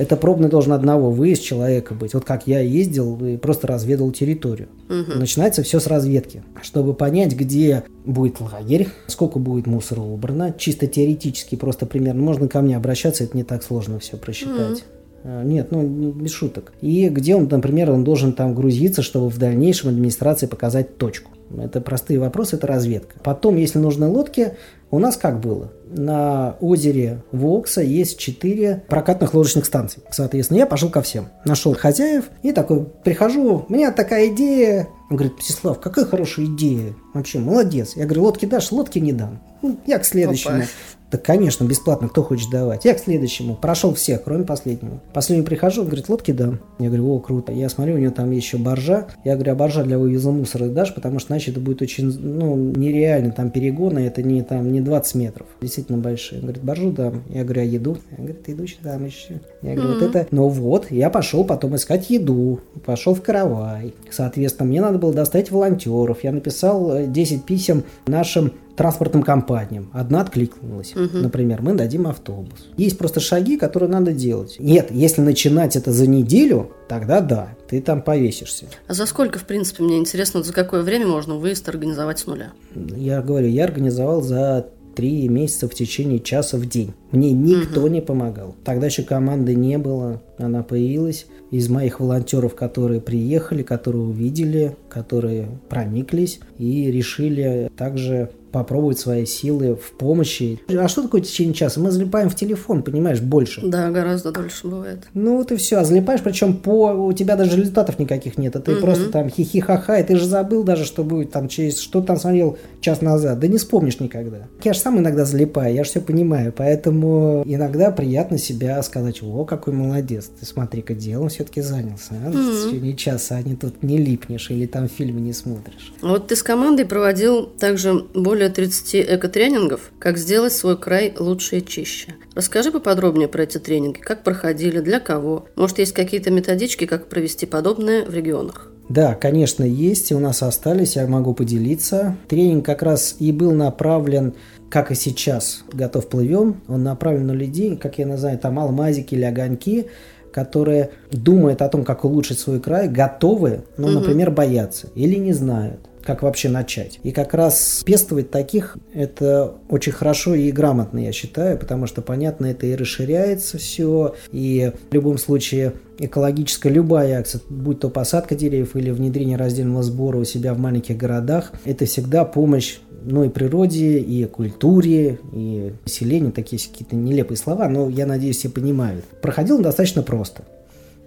Это 0.00 0.16
пробный 0.16 0.48
должен 0.48 0.72
одного 0.72 1.10
выезд 1.10 1.42
человека 1.42 1.92
быть. 1.92 2.14
Вот 2.14 2.24
как 2.24 2.46
я 2.46 2.60
ездил 2.60 3.22
и 3.22 3.36
просто 3.36 3.66
разведал 3.66 4.10
территорию. 4.12 4.68
Угу. 4.88 5.18
Начинается 5.18 5.62
все 5.62 5.78
с 5.78 5.86
разведки. 5.86 6.42
Чтобы 6.62 6.94
понять, 6.94 7.36
где 7.36 7.84
будет 8.06 8.40
лагерь, 8.40 8.88
сколько 9.08 9.38
будет 9.38 9.66
мусора 9.66 10.00
убрано. 10.00 10.54
Чисто 10.56 10.86
теоретически, 10.86 11.54
просто 11.54 11.84
примерно. 11.84 12.22
Можно 12.22 12.48
ко 12.48 12.62
мне 12.62 12.78
обращаться, 12.78 13.24
это 13.24 13.36
не 13.36 13.44
так 13.44 13.62
сложно 13.62 13.98
все 13.98 14.16
просчитать. 14.16 14.84
Угу. 15.22 15.30
Нет, 15.44 15.70
ну 15.70 16.12
без 16.12 16.30
шуток. 16.30 16.72
И 16.80 17.10
где 17.10 17.36
он, 17.36 17.46
например, 17.50 17.90
он 17.90 18.02
должен 18.02 18.32
там 18.32 18.54
грузиться, 18.54 19.02
чтобы 19.02 19.28
в 19.28 19.36
дальнейшем 19.36 19.90
администрации 19.90 20.46
показать 20.46 20.96
точку. 20.96 21.30
Это 21.58 21.80
простые 21.80 22.20
вопросы, 22.20 22.56
это 22.56 22.66
разведка. 22.66 23.16
Потом, 23.22 23.56
если 23.56 23.78
нужны 23.78 24.06
лодки, 24.06 24.54
у 24.90 24.98
нас 24.98 25.16
как 25.16 25.40
было? 25.40 25.72
На 25.86 26.56
озере 26.60 27.22
Вокса 27.32 27.80
есть 27.80 28.18
четыре 28.18 28.84
прокатных 28.88 29.34
лодочных 29.34 29.64
станций. 29.64 30.02
Соответственно, 30.10 30.58
я 30.58 30.66
пошел 30.66 30.90
ко 30.90 31.02
всем. 31.02 31.28
Нашел 31.44 31.74
хозяев 31.74 32.30
и 32.42 32.52
такой, 32.52 32.84
прихожу, 32.84 33.66
у 33.68 33.72
меня 33.72 33.90
такая 33.90 34.28
идея. 34.28 34.88
Он 35.10 35.16
говорит, 35.16 35.38
Мстислав, 35.38 35.80
какая 35.80 36.04
хорошая 36.04 36.46
идея. 36.46 36.94
Вообще, 37.14 37.40
молодец. 37.40 37.96
Я 37.96 38.04
говорю, 38.04 38.24
лодки 38.24 38.46
дашь? 38.46 38.70
Лодки 38.70 38.98
не 38.98 39.12
дам. 39.12 39.40
Ну, 39.62 39.78
я 39.86 39.98
к 39.98 40.04
следующему. 40.04 40.56
Опа. 40.56 40.66
Да, 41.10 41.18
конечно, 41.18 41.64
бесплатно, 41.64 42.08
кто 42.08 42.22
хочет 42.22 42.50
давать. 42.50 42.84
Я 42.84 42.94
к 42.94 43.00
следующему. 43.00 43.56
Прошел 43.56 43.94
всех, 43.94 44.22
кроме 44.22 44.44
последнего. 44.44 45.00
Последний 45.12 45.44
прихожу, 45.44 45.82
он 45.82 45.88
говорит, 45.88 46.08
лодки 46.08 46.30
дам. 46.30 46.60
Я 46.78 46.86
говорю, 46.86 47.12
о, 47.14 47.18
круто. 47.18 47.52
Я 47.52 47.68
смотрю, 47.68 47.96
у 47.96 47.98
него 47.98 48.12
там 48.12 48.30
еще 48.30 48.58
боржа. 48.58 49.08
Я 49.24 49.34
говорю, 49.34 49.52
а 49.52 49.54
боржа 49.56 49.82
для 49.82 49.98
вывоза 49.98 50.30
мусора 50.30 50.66
дашь, 50.66 50.94
потому 50.94 51.18
что 51.18 51.32
иначе 51.32 51.50
это 51.50 51.60
будет 51.60 51.82
очень, 51.82 52.06
ну, 52.06 52.56
нереально. 52.56 53.32
Там 53.32 53.50
перегоны, 53.50 54.00
это 54.00 54.22
не, 54.22 54.42
там, 54.42 54.70
не 54.72 54.80
20 54.80 55.14
метров. 55.16 55.46
Действительно 55.60 55.98
большие. 55.98 56.38
Он 56.38 56.46
говорит, 56.46 56.62
боржу 56.62 56.92
дам. 56.92 57.24
Я 57.28 57.42
говорю, 57.42 57.62
а 57.62 57.64
еду? 57.64 57.98
Я 58.12 58.16
говорю, 58.16 58.34
ты 58.34 58.52
еду 58.52 58.64
дам 58.82 59.04
еще. 59.04 59.40
Я 59.62 59.74
говорю, 59.74 59.94
вот 59.94 60.02
это. 60.02 60.26
Ну 60.30 60.48
вот, 60.48 60.90
я 60.90 61.10
пошел 61.10 61.44
потом 61.44 61.74
искать 61.74 62.08
еду. 62.10 62.60
Пошел 62.84 63.14
в 63.14 63.22
каравай. 63.22 63.94
Соответственно, 64.10 64.68
мне 64.68 64.80
надо 64.80 64.98
было 64.98 65.12
достать 65.12 65.50
волонтеров. 65.50 66.22
Я 66.22 66.30
написал 66.30 67.06
10 67.06 67.38
э, 67.38 67.40
писем 67.42 67.84
нашим 68.06 68.52
транспортным 68.80 69.22
компаниям. 69.22 69.90
Одна 69.92 70.22
откликнулась. 70.22 70.96
Угу. 70.96 71.18
Например, 71.18 71.60
мы 71.60 71.74
дадим 71.74 72.06
автобус. 72.06 72.66
Есть 72.78 72.96
просто 72.96 73.20
шаги, 73.20 73.58
которые 73.58 73.90
надо 73.90 74.12
делать. 74.12 74.56
Нет, 74.58 74.90
если 74.90 75.20
начинать 75.20 75.76
это 75.76 75.92
за 75.92 76.06
неделю, 76.06 76.70
тогда 76.88 77.20
да, 77.20 77.48
ты 77.68 77.82
там 77.82 78.00
повесишься. 78.00 78.68
А 78.86 78.94
за 78.94 79.04
сколько, 79.04 79.38
в 79.38 79.44
принципе, 79.44 79.82
мне 79.82 79.98
интересно, 79.98 80.42
за 80.42 80.54
какое 80.54 80.80
время 80.80 81.06
можно 81.06 81.34
выезд 81.34 81.68
организовать 81.68 82.20
с 82.20 82.26
нуля? 82.26 82.52
Я 82.96 83.20
говорю, 83.20 83.48
я 83.48 83.64
организовал 83.64 84.22
за 84.22 84.66
три 84.96 85.28
месяца 85.28 85.68
в 85.68 85.74
течение 85.74 86.18
часа 86.18 86.56
в 86.56 86.66
день. 86.66 86.94
Мне 87.12 87.32
никто 87.32 87.80
угу. 87.80 87.88
не 87.88 88.00
помогал. 88.00 88.54
Тогда 88.64 88.86
еще 88.86 89.02
команды 89.02 89.54
не 89.54 89.76
было, 89.76 90.22
она 90.42 90.62
появилась. 90.62 91.26
Из 91.50 91.68
моих 91.68 92.00
волонтеров, 92.00 92.54
которые 92.54 93.00
приехали, 93.00 93.62
которые 93.62 94.02
увидели, 94.02 94.76
которые 94.88 95.48
прониклись 95.68 96.40
и 96.58 96.90
решили 96.90 97.70
также 97.76 98.30
попробовать 98.50 98.98
свои 98.98 99.24
силы 99.26 99.76
в 99.76 99.92
помощи. 99.92 100.60
А 100.68 100.88
что 100.88 101.02
такое 101.02 101.20
течение 101.20 101.54
часа? 101.54 101.80
Мы 101.80 101.90
залипаем 101.90 102.28
в 102.28 102.34
телефон, 102.34 102.82
понимаешь, 102.82 103.20
больше. 103.20 103.60
Да, 103.64 103.90
гораздо 103.90 104.32
дольше 104.32 104.66
бывает. 104.66 105.08
Ну 105.14 105.36
вот 105.36 105.52
и 105.52 105.56
все. 105.56 105.78
А 105.78 105.84
залипаешь, 105.84 106.20
причем 106.20 106.56
по 106.56 106.92
у 106.92 107.12
тебя 107.12 107.36
даже 107.36 107.56
результатов 107.56 107.98
никаких 107.98 108.38
нет. 108.38 108.56
А 108.56 108.60
ты 108.60 108.72
угу. 108.72 108.80
просто 108.80 109.10
там 109.10 109.28
хихи-ха-ха, 109.28 109.98
и 109.98 110.04
ты 110.04 110.16
же 110.16 110.26
забыл 110.26 110.64
даже, 110.64 110.84
что 110.84 111.04
будет 111.04 111.30
там 111.30 111.48
через... 111.48 111.78
Что 111.78 112.02
там 112.02 112.16
смотрел 112.16 112.58
час 112.80 113.00
назад. 113.00 113.38
Да 113.38 113.46
не 113.46 113.58
вспомнишь 113.58 114.00
никогда. 114.00 114.48
Я 114.62 114.72
же 114.72 114.80
сам 114.80 114.98
иногда 114.98 115.24
залипаю, 115.24 115.74
я 115.74 115.84
же 115.84 115.90
все 115.90 116.00
понимаю. 116.00 116.52
Поэтому 116.56 117.42
иногда 117.46 117.90
приятно 117.90 118.38
себя 118.38 118.82
сказать, 118.82 119.22
о, 119.22 119.44
какой 119.44 119.72
молодец. 119.72 120.29
Ты 120.38 120.46
смотри-ка, 120.46 120.94
делом 120.94 121.28
все-таки 121.28 121.60
занялся. 121.60 122.14
А? 122.24 122.28
Угу. 122.30 122.38
В 122.38 122.66
течение 122.66 122.96
часа, 122.96 123.36
а 123.36 123.42
не 123.42 123.54
тут 123.54 123.82
не 123.82 123.98
липнешь 123.98 124.50
или 124.50 124.66
там 124.66 124.88
фильмы 124.88 125.20
не 125.20 125.32
смотришь. 125.32 125.92
Вот 126.02 126.28
ты 126.28 126.36
с 126.36 126.42
командой 126.42 126.84
проводил 126.84 127.46
также 127.46 128.04
более 128.14 128.40
более 128.40 128.48
30 128.48 128.94
экотренингов 129.16 129.92
«Как 129.98 130.16
сделать 130.16 130.54
свой 130.54 130.78
край 130.78 131.12
лучше 131.18 131.58
и 131.58 131.66
чище». 131.66 132.14
Расскажи 132.34 132.70
поподробнее 132.72 133.28
про 133.28 133.42
эти 133.42 133.58
тренинги, 133.58 133.98
как 133.98 134.24
проходили, 134.24 134.80
для 134.80 134.98
кого. 134.98 135.46
Может, 135.56 135.78
есть 135.78 135.92
какие-то 135.92 136.30
методички, 136.30 136.86
как 136.86 137.10
провести 137.10 137.44
подобное 137.44 138.06
в 138.06 138.14
регионах? 138.14 138.72
Да, 138.88 139.14
конечно, 139.14 139.62
есть, 139.62 140.10
и 140.10 140.14
у 140.14 140.20
нас 140.20 140.42
остались, 140.42 140.96
я 140.96 141.06
могу 141.06 141.34
поделиться. 141.34 142.16
Тренинг 142.28 142.64
как 142.64 142.82
раз 142.82 143.16
и 143.18 143.30
был 143.30 143.52
направлен 143.52 144.32
как 144.70 144.90
и 144.90 144.94
сейчас, 144.94 145.64
готов 145.72 146.08
плывем, 146.08 146.62
он 146.68 146.84
направлен 146.84 147.26
на 147.26 147.32
людей, 147.32 147.76
как 147.76 147.98
я 147.98 148.06
называю, 148.06 148.38
там 148.38 148.58
алмазики 148.58 149.16
или 149.16 149.24
огоньки, 149.24 149.88
которые 150.32 150.90
думают 151.10 151.62
о 151.62 151.68
том, 151.68 151.84
как 151.84 152.04
улучшить 152.04 152.38
свой 152.38 152.60
край, 152.60 152.88
готовы, 152.88 153.62
но, 153.76 153.88
угу. 153.88 154.00
например, 154.00 154.30
боятся 154.30 154.88
или 154.94 155.16
не 155.16 155.32
знают 155.32 155.80
как 156.02 156.22
вообще 156.22 156.48
начать. 156.48 156.98
И 157.02 157.12
как 157.12 157.34
раз 157.34 157.82
пестовать 157.84 158.30
таких– 158.30 158.78
это 158.94 159.54
очень 159.68 159.92
хорошо 159.92 160.34
и 160.34 160.50
грамотно, 160.50 160.98
я 160.98 161.12
считаю, 161.12 161.58
потому 161.58 161.86
что, 161.86 162.02
понятно, 162.02 162.46
это 162.46 162.66
и 162.66 162.74
расширяется 162.74 163.58
все, 163.58 164.14
и 164.32 164.72
в 164.90 164.94
любом 164.94 165.18
случае 165.18 165.74
экологическая 165.98 166.70
любая 166.70 167.20
акция, 167.20 167.42
будь 167.48 167.80
то 167.80 167.90
посадка 167.90 168.34
деревьев 168.34 168.74
или 168.74 168.90
внедрение 168.90 169.36
раздельного 169.36 169.82
сбора 169.82 170.16
у 170.18 170.24
себя 170.24 170.54
в 170.54 170.58
маленьких 170.58 170.96
городах, 170.96 171.52
это 171.64 171.84
всегда 171.84 172.24
помощь 172.24 172.78
ну 173.02 173.24
и 173.24 173.28
природе, 173.28 173.98
и 173.98 174.24
культуре, 174.24 175.18
и 175.32 175.72
населению, 175.84 176.32
такие 176.32 176.60
какие-то 176.60 176.96
нелепые 176.96 177.36
слова, 177.36 177.68
но 177.68 177.88
я 177.88 178.06
надеюсь, 178.06 178.38
все 178.38 178.48
понимают. 178.48 179.04
Проходил 179.22 179.60
достаточно 179.60 180.02
просто. 180.02 180.44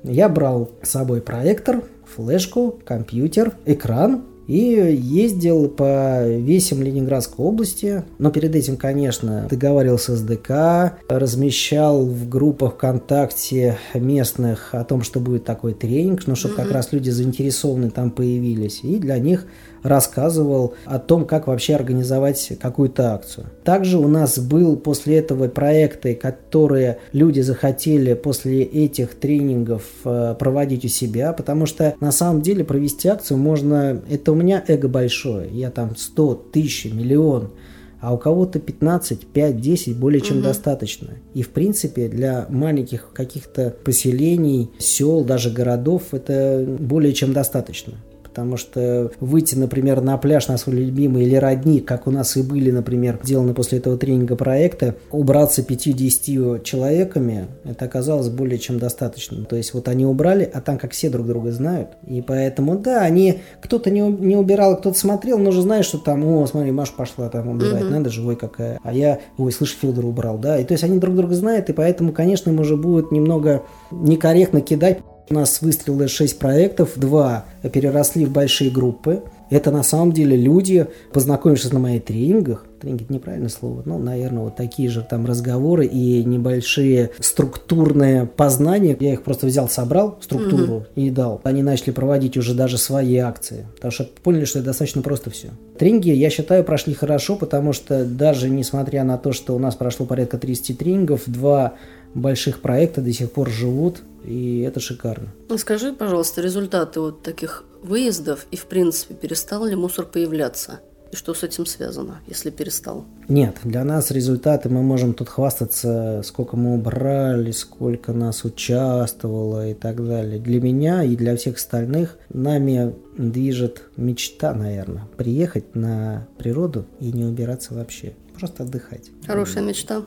Я 0.04 0.28
брал 0.30 0.72
с 0.82 0.90
собой 0.90 1.22
проектор, 1.22 1.84
флешку, 2.06 2.80
компьютер, 2.86 3.54
экран, 3.66 4.24
и 4.48 4.58
ездил 4.58 5.70
по 5.70 6.28
весям 6.28 6.82
Ленинградской 6.82 7.46
области. 7.46 8.04
Но 8.20 8.32
перед 8.32 8.56
этим, 8.56 8.78
конечно, 8.78 9.48
договаривался 9.50 10.16
с 10.16 10.22
ДК, 10.22 10.98
размещал 11.08 12.06
в 12.06 12.28
группах 12.28 12.74
ВКонтакте 12.74 13.78
местных 13.94 14.74
о 14.74 14.84
том, 14.84 15.02
что 15.02 15.20
будет 15.20 15.46
такой 15.46 15.74
тренинг, 15.74 16.28
но 16.28 16.36
чтобы 16.36 16.56
mm-hmm. 16.56 16.64
как 16.64 16.72
раз 16.72 16.92
люди 16.92 17.10
заинтересованные 17.10 17.92
там 17.92 18.12
появились. 18.12 18.82
И 18.84 18.98
для 18.98 19.18
них 19.18 19.46
рассказывал 19.84 20.74
о 20.86 20.98
том, 20.98 21.26
как 21.26 21.48
вообще 21.48 21.76
организовать 21.76 22.54
какую-то 22.60 23.14
акцию. 23.14 23.48
Также 23.64 23.98
у 23.98 24.08
нас 24.08 24.40
был 24.40 24.78
после 24.78 25.18
этого 25.18 25.48
проекты, 25.48 26.16
которые 26.16 27.00
люди 27.12 27.42
захотели 27.42 28.14
после 28.14 28.64
этих 28.64 29.16
тренингов 29.16 29.84
э, 30.06 30.36
проводить 30.40 30.86
у 30.86 30.88
себя, 30.88 31.34
потому 31.34 31.66
что 31.66 31.96
на 32.00 32.12
самом 32.12 32.42
деле 32.42 32.64
провести 32.64 33.08
акцию 33.10 33.38
можно, 33.38 34.02
это 34.10 34.32
у 34.32 34.36
меня 34.36 34.64
эго 34.68 34.88
большое, 34.88 35.50
я 35.52 35.70
там 35.70 35.96
100, 35.96 36.36
тысяч, 36.54 36.86
миллион, 36.86 37.52
а 38.00 38.14
у 38.14 38.18
кого-то 38.18 38.60
15, 38.60 39.28
5, 39.28 39.62
10 39.62 39.98
более 39.98 40.22
чем 40.22 40.38
угу. 40.38 40.46
достаточно. 40.46 41.12
И 41.34 41.42
в 41.42 41.50
принципе 41.50 42.10
для 42.10 42.46
маленьких 42.50 43.12
каких-то 43.14 43.74
поселений, 43.84 44.70
сел, 44.78 45.24
даже 45.24 45.50
городов 45.50 46.14
это 46.14 46.66
более 46.80 47.14
чем 47.14 47.34
достаточно 47.34 47.94
потому 48.34 48.58
что 48.58 49.12
выйти, 49.20 49.54
например, 49.54 50.02
на 50.02 50.18
пляж 50.18 50.48
на 50.48 50.58
свой 50.58 50.78
любимый 50.78 51.24
или 51.24 51.36
родник, 51.36 51.86
как 51.86 52.08
у 52.08 52.12
нас 52.12 52.36
и 52.36 52.42
были, 52.42 52.72
например, 52.72 53.20
сделаны 53.22 53.54
после 53.54 53.78
этого 53.78 53.96
тренинга 53.96 54.36
проекта, 54.36 54.96
убраться 55.12 55.62
5-10 55.62 56.64
человеками, 56.64 57.46
это 57.64 57.86
оказалось 57.86 58.30
более 58.30 58.58
чем 58.58 58.80
достаточно. 58.80 59.46
То 59.46 59.56
есть 59.56 59.76
вот 59.76 59.88
они 59.88 60.04
убрали, 60.04 60.50
а 60.52 60.62
там 60.62 60.80
как 60.80 60.94
все 60.94 61.12
друг 61.12 61.28
друга 61.28 61.52
знают, 61.52 61.90
и 62.08 62.24
поэтому, 62.24 62.80
да, 62.80 63.02
они, 63.02 63.42
кто-то 63.62 63.92
не, 63.92 64.02
не 64.02 64.36
убирал, 64.36 64.78
кто-то 64.78 64.98
смотрел, 64.98 65.38
но 65.38 65.52
уже 65.52 65.62
знаешь, 65.62 65.86
что 65.86 66.00
там, 66.00 66.26
о, 66.26 66.48
смотри, 66.48 66.72
Маша 66.72 66.94
пошла 66.98 67.30
там 67.30 67.50
убирать, 67.50 67.84
угу. 67.84 67.92
надо 67.92 68.10
живой 68.10 68.36
какая, 68.36 68.80
а 68.84 68.92
я, 68.92 69.20
ой, 69.38 69.52
слышь, 69.52 69.78
Федор 69.80 70.06
убрал, 70.06 70.40
да, 70.40 70.58
и 70.58 70.64
то 70.64 70.72
есть 70.72 70.84
они 70.84 70.98
друг 70.98 71.16
друга 71.16 71.36
знают, 71.36 71.70
и 71.70 71.74
поэтому, 71.74 72.12
конечно, 72.14 72.50
им 72.50 72.60
уже 72.60 72.78
будет 72.78 73.12
немного 73.12 73.62
некорректно 73.92 74.62
кидать 74.62 75.02
у 75.30 75.34
нас 75.34 75.62
выстрелило 75.62 76.08
6 76.08 76.38
проектов, 76.38 76.92
два 76.96 77.46
переросли 77.72 78.26
в 78.26 78.32
большие 78.32 78.70
группы. 78.70 79.24
Это 79.50 79.72
на 79.72 79.84
самом 79.84 80.12
деле 80.12 80.36
люди, 80.36 80.88
познакомившись 81.12 81.72
на 81.72 81.80
моих 81.80 82.06
тренингах, 82.06 82.66
тренинги 82.82 83.04
это 83.04 83.14
неправильное 83.14 83.50
слово, 83.50 83.84
ну, 83.86 83.98
наверное, 84.00 84.44
вот 84.44 84.56
такие 84.56 84.90
же 84.90 85.06
там 85.08 85.26
разговоры 85.26 85.86
и 85.86 86.24
небольшие 86.24 87.12
структурные 87.20 88.26
познания. 88.26 88.98
Я 89.00 89.14
их 89.14 89.24
просто 89.24 89.46
взял, 89.46 89.70
собрал 89.70 90.18
структуру 90.22 90.86
mm-hmm. 90.96 91.08
и 91.08 91.10
дал. 91.10 91.40
Они 91.44 91.62
начали 91.62 91.92
проводить 91.92 92.36
уже 92.36 92.54
даже 92.54 92.78
свои 92.78 93.18
акции, 93.18 93.68
потому 93.76 93.92
что 93.92 94.08
поняли, 94.24 94.46
что 94.46 94.60
это 94.60 94.68
достаточно 94.68 95.02
просто 95.02 95.30
все. 95.30 95.50
Тренинги, 95.78 96.10
я 96.10 96.30
считаю, 96.30 96.64
прошли 96.64 96.94
хорошо, 96.94 97.36
потому 97.36 97.74
что 97.74 98.06
даже 98.06 98.50
несмотря 98.50 99.04
на 99.04 99.18
то, 99.18 99.32
что 99.32 99.56
у 99.56 99.60
нас 99.60 99.76
прошло 99.76 100.06
порядка 100.06 100.38
30 100.38 100.78
тренингов, 100.78 101.22
два 101.28 101.74
больших 102.14 102.62
проекта 102.62 103.02
до 103.02 103.14
сих 103.14 103.32
пор 103.32 103.50
живут, 103.50 104.02
и 104.24 104.62
это 104.62 104.80
шикарно. 104.80 105.30
Ну, 105.50 105.58
скажи, 105.58 105.94
пожалуйста, 105.94 106.42
результаты 106.42 107.00
вот 107.00 107.24
таких 107.24 107.64
выездов 107.82 108.46
и, 108.52 108.56
в 108.56 108.66
принципе, 108.66 109.14
перестал 109.14 109.66
ли 109.66 109.76
мусор 109.76 110.06
появляться? 110.06 110.80
И 111.12 111.16
что 111.16 111.36
с 111.36 111.44
этим 111.44 111.68
связано, 111.68 112.22
если 112.28 112.50
перестал? 112.50 113.06
Нет, 113.28 113.58
для 113.64 113.84
нас 113.84 114.10
результаты 114.10 114.70
мы 114.70 114.82
можем 114.82 115.14
тут 115.14 115.30
хвастаться, 115.30 116.22
сколько 116.26 116.58
мы 116.58 116.74
убрали, 116.74 117.52
сколько 117.52 118.14
нас 118.14 118.44
участвовало 118.44 119.70
и 119.70 119.76
так 119.76 120.04
далее. 120.04 120.40
Для 120.40 120.60
меня 120.60 121.04
и 121.04 121.16
для 121.16 121.36
всех 121.38 121.58
остальных 121.58 122.18
нами 122.30 122.96
движет 123.16 123.84
мечта, 123.96 124.56
наверное, 124.56 125.08
приехать 125.16 125.76
на 125.76 126.28
природу 126.40 126.86
и 127.00 127.12
не 127.12 127.26
убираться 127.26 127.76
вообще. 127.76 128.16
Просто 128.44 128.64
отдыхать. 128.64 129.10
Хорошая 129.26 129.64
мечта. 129.64 130.04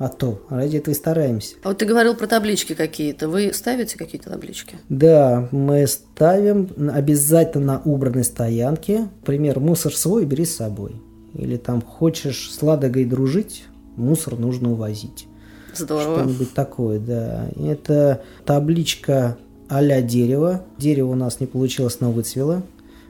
А 0.00 0.08
то, 0.08 0.42
ради 0.50 0.78
этого 0.78 0.92
и 0.92 0.96
стараемся. 0.96 1.54
А 1.62 1.68
вот 1.68 1.78
ты 1.78 1.86
говорил 1.86 2.16
про 2.16 2.26
таблички 2.26 2.74
какие-то. 2.74 3.28
Вы 3.28 3.52
ставите 3.54 3.96
какие-то 3.96 4.30
таблички? 4.30 4.78
Да, 4.88 5.48
мы 5.52 5.86
ставим 5.86 6.70
обязательно 6.92 7.74
на 7.74 7.82
убранной 7.84 8.24
стоянке. 8.24 9.08
Например, 9.20 9.60
мусор 9.60 9.94
свой 9.94 10.24
бери 10.24 10.44
с 10.44 10.56
собой. 10.56 11.00
Или 11.34 11.56
там 11.56 11.80
хочешь 11.80 12.50
с 12.50 12.60
Ладогой 12.62 13.04
дружить, 13.04 13.64
мусор 13.94 14.36
нужно 14.36 14.72
увозить. 14.72 15.28
Здорово. 15.72 16.18
Что-нибудь 16.18 16.54
такое, 16.54 16.98
да. 16.98 17.48
Это 17.56 18.22
табличка 18.44 19.36
а-ля 19.68 20.02
дерево. 20.02 20.64
Дерево 20.78 21.12
у 21.12 21.14
нас 21.14 21.38
не 21.38 21.46
получилось, 21.46 21.98
но 22.00 22.10
выцвело 22.10 22.64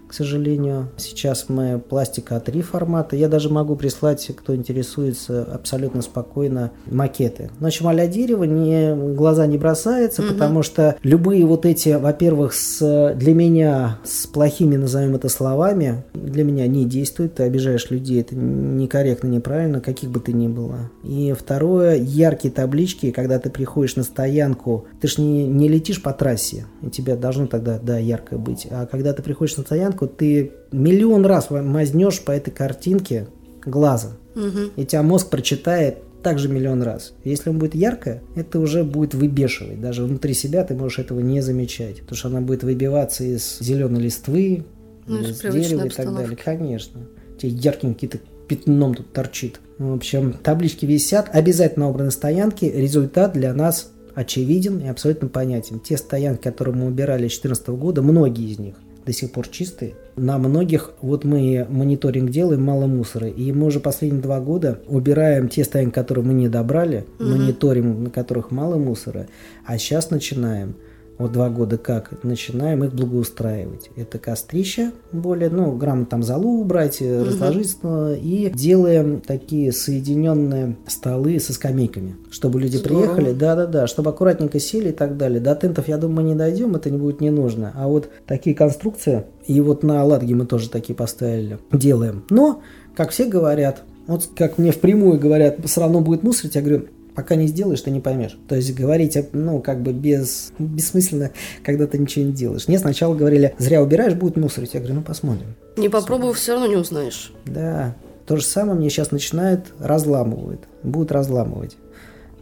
к 0.08 0.14
сожалению. 0.14 0.88
Сейчас 0.96 1.48
мы 1.48 1.78
пластика 1.78 2.36
А3 2.36 2.62
формата. 2.62 3.16
Я 3.16 3.28
даже 3.28 3.50
могу 3.50 3.76
прислать, 3.76 4.30
кто 4.34 4.54
интересуется, 4.56 5.44
абсолютно 5.44 6.02
спокойно 6.02 6.72
макеты. 6.86 7.50
Но 7.60 7.70
чем 7.70 7.88
а 7.88 8.06
дерево 8.06 8.44
не, 8.44 8.94
глаза 9.14 9.46
не 9.46 9.58
бросается, 9.58 10.22
угу. 10.22 10.32
потому 10.32 10.62
что 10.62 10.96
любые 11.02 11.44
вот 11.46 11.66
эти, 11.66 11.90
во-первых, 11.90 12.54
с, 12.54 13.14
для 13.16 13.34
меня 13.34 13.98
с 14.04 14.26
плохими, 14.26 14.76
назовем 14.76 15.14
это 15.14 15.28
словами, 15.28 16.04
для 16.14 16.44
меня 16.44 16.66
не 16.66 16.84
действуют. 16.84 17.34
Ты 17.34 17.44
обижаешь 17.44 17.90
людей, 17.90 18.20
это 18.20 18.34
некорректно, 18.34 19.28
неправильно, 19.28 19.80
каких 19.80 20.10
бы 20.10 20.20
ты 20.20 20.32
ни 20.32 20.48
было. 20.48 20.90
И 21.02 21.34
второе, 21.38 21.96
яркие 21.96 22.52
таблички, 22.52 23.10
когда 23.10 23.38
ты 23.38 23.50
приходишь 23.50 23.96
на 23.96 24.02
стоянку, 24.02 24.86
ты 25.00 25.08
ж 25.08 25.18
не, 25.18 25.46
не 25.46 25.68
летишь 25.68 26.02
по 26.02 26.12
трассе, 26.12 26.66
и 26.82 26.90
тебя 26.90 27.16
должно 27.16 27.46
тогда, 27.46 27.78
да, 27.82 27.98
ярко 27.98 28.38
быть. 28.38 28.66
А 28.70 28.86
когда 28.86 29.12
ты 29.12 29.22
приходишь 29.22 29.56
на 29.56 29.62
стоянку, 29.62 29.97
картинку, 29.98 30.06
ты 30.06 30.52
миллион 30.72 31.26
раз 31.26 31.50
мазнешь 31.50 32.20
по 32.20 32.32
этой 32.32 32.50
картинке 32.50 33.28
глазом. 33.64 34.12
Угу. 34.34 34.72
И 34.76 34.84
тебя 34.84 35.02
мозг 35.02 35.30
прочитает 35.30 35.98
также 36.22 36.48
миллион 36.48 36.82
раз. 36.82 37.14
Если 37.24 37.50
он 37.50 37.58
будет 37.58 37.74
ярко, 37.74 38.20
это 38.34 38.60
уже 38.60 38.84
будет 38.84 39.14
выбешивать. 39.14 39.80
Даже 39.80 40.04
внутри 40.04 40.34
себя 40.34 40.64
ты 40.64 40.74
можешь 40.74 40.98
этого 40.98 41.20
не 41.20 41.40
замечать. 41.40 42.00
Потому 42.00 42.16
что 42.16 42.28
она 42.28 42.40
будет 42.40 42.62
выбиваться 42.62 43.24
из 43.24 43.58
зеленой 43.60 44.02
листвы, 44.02 44.64
ну, 45.06 45.20
из 45.20 45.40
дерева 45.40 45.86
и 45.86 45.90
так 45.90 46.14
далее. 46.14 46.36
Конечно. 46.36 47.00
Тебе 47.38 47.52
ярким 47.52 47.94
какие-то 47.94 48.18
пятном 48.48 48.94
тут 48.94 49.12
торчит. 49.12 49.60
В 49.78 49.94
общем, 49.94 50.32
таблички 50.32 50.86
висят. 50.86 51.30
Обязательно 51.32 51.88
убраны 51.88 52.10
стоянки. 52.10 52.64
Результат 52.64 53.32
для 53.32 53.54
нас 53.54 53.92
очевиден 54.14 54.80
и 54.80 54.88
абсолютно 54.88 55.28
понятен. 55.28 55.78
Те 55.78 55.96
стоянки, 55.96 56.42
которые 56.42 56.74
мы 56.74 56.86
убирали 56.86 57.28
с 57.28 57.38
2014 57.38 57.68
года, 57.68 58.02
многие 58.02 58.50
из 58.50 58.58
них 58.58 58.74
до 59.08 59.14
сих 59.14 59.32
пор 59.32 59.48
чистые. 59.48 59.94
На 60.16 60.36
многих, 60.36 60.92
вот 61.00 61.24
мы 61.24 61.66
мониторинг 61.70 62.30
делаем, 62.30 62.62
мало 62.62 62.86
мусора. 62.86 63.26
И 63.26 63.52
мы 63.52 63.68
уже 63.68 63.80
последние 63.80 64.20
два 64.20 64.38
года 64.38 64.80
убираем 64.86 65.48
те 65.48 65.64
стоянки, 65.64 65.94
которые 65.94 66.26
мы 66.26 66.34
не 66.34 66.50
добрали, 66.50 67.06
угу. 67.18 67.30
мониторим, 67.30 68.04
на 68.04 68.10
которых 68.10 68.50
мало 68.50 68.76
мусора. 68.76 69.26
А 69.64 69.78
сейчас 69.78 70.10
начинаем 70.10 70.76
вот 71.18 71.32
два 71.32 71.50
года 71.50 71.78
как, 71.78 72.22
начинаем 72.22 72.84
их 72.84 72.94
благоустраивать. 72.94 73.90
Это 73.96 74.18
кострища 74.18 74.92
более, 75.12 75.50
ну, 75.50 75.76
грамотно 75.76 76.06
там 76.06 76.22
залу 76.22 76.60
убрать, 76.60 77.00
угу. 77.00 77.24
разложить, 77.24 77.76
и 77.82 78.50
делаем 78.54 79.20
такие 79.20 79.72
соединенные 79.72 80.76
столы 80.86 81.40
со 81.40 81.52
скамейками, 81.52 82.16
чтобы 82.30 82.60
люди 82.60 82.76
Здорово. 82.76 83.00
приехали, 83.00 83.32
да-да-да, 83.32 83.86
чтобы 83.86 84.10
аккуратненько 84.10 84.60
сели 84.60 84.90
и 84.90 84.92
так 84.92 85.16
далее. 85.16 85.40
До 85.40 85.54
тентов, 85.54 85.88
я 85.88 85.98
думаю, 85.98 86.16
мы 86.16 86.22
не 86.30 86.34
дойдем, 86.34 86.76
это 86.76 86.90
не 86.90 86.98
будет 86.98 87.20
не 87.20 87.30
нужно. 87.30 87.72
А 87.74 87.88
вот 87.88 88.08
такие 88.26 88.54
конструкции, 88.54 89.24
и 89.46 89.60
вот 89.60 89.82
на 89.82 90.04
Ладге 90.04 90.34
мы 90.34 90.46
тоже 90.46 90.70
такие 90.70 90.94
поставили, 90.94 91.58
делаем. 91.72 92.24
Но, 92.30 92.62
как 92.94 93.10
все 93.10 93.26
говорят, 93.26 93.82
вот 94.06 94.28
как 94.36 94.58
мне 94.58 94.72
впрямую 94.72 95.20
говорят, 95.20 95.58
все 95.64 95.80
равно 95.80 96.00
будет 96.00 96.22
мусорить, 96.22 96.54
я 96.54 96.62
говорю, 96.62 96.86
пока 97.18 97.34
не 97.34 97.48
сделаешь, 97.48 97.80
ты 97.80 97.90
не 97.90 97.98
поймешь. 97.98 98.38
То 98.46 98.54
есть 98.54 98.72
говорить, 98.76 99.18
ну, 99.32 99.60
как 99.60 99.82
бы 99.82 99.92
без... 99.92 100.52
бессмысленно, 100.60 101.32
когда 101.64 101.88
ты 101.88 101.98
ничего 101.98 102.26
не 102.26 102.30
делаешь. 102.30 102.68
Мне 102.68 102.78
сначала 102.78 103.12
говорили, 103.12 103.56
зря 103.58 103.82
убираешь, 103.82 104.14
будет 104.14 104.36
мусорить. 104.36 104.74
Я 104.74 104.78
говорю, 104.78 104.94
ну, 104.94 105.02
посмотрим. 105.02 105.56
Не 105.76 105.88
попробовав, 105.88 106.36
все 106.36 106.52
равно 106.52 106.68
не 106.68 106.76
узнаешь. 106.76 107.32
Да. 107.44 107.96
То 108.24 108.36
же 108.36 108.44
самое 108.44 108.78
мне 108.78 108.88
сейчас 108.88 109.10
начинают 109.10 109.74
разламывают. 109.80 110.60
Будут 110.84 111.10
разламывать. 111.10 111.76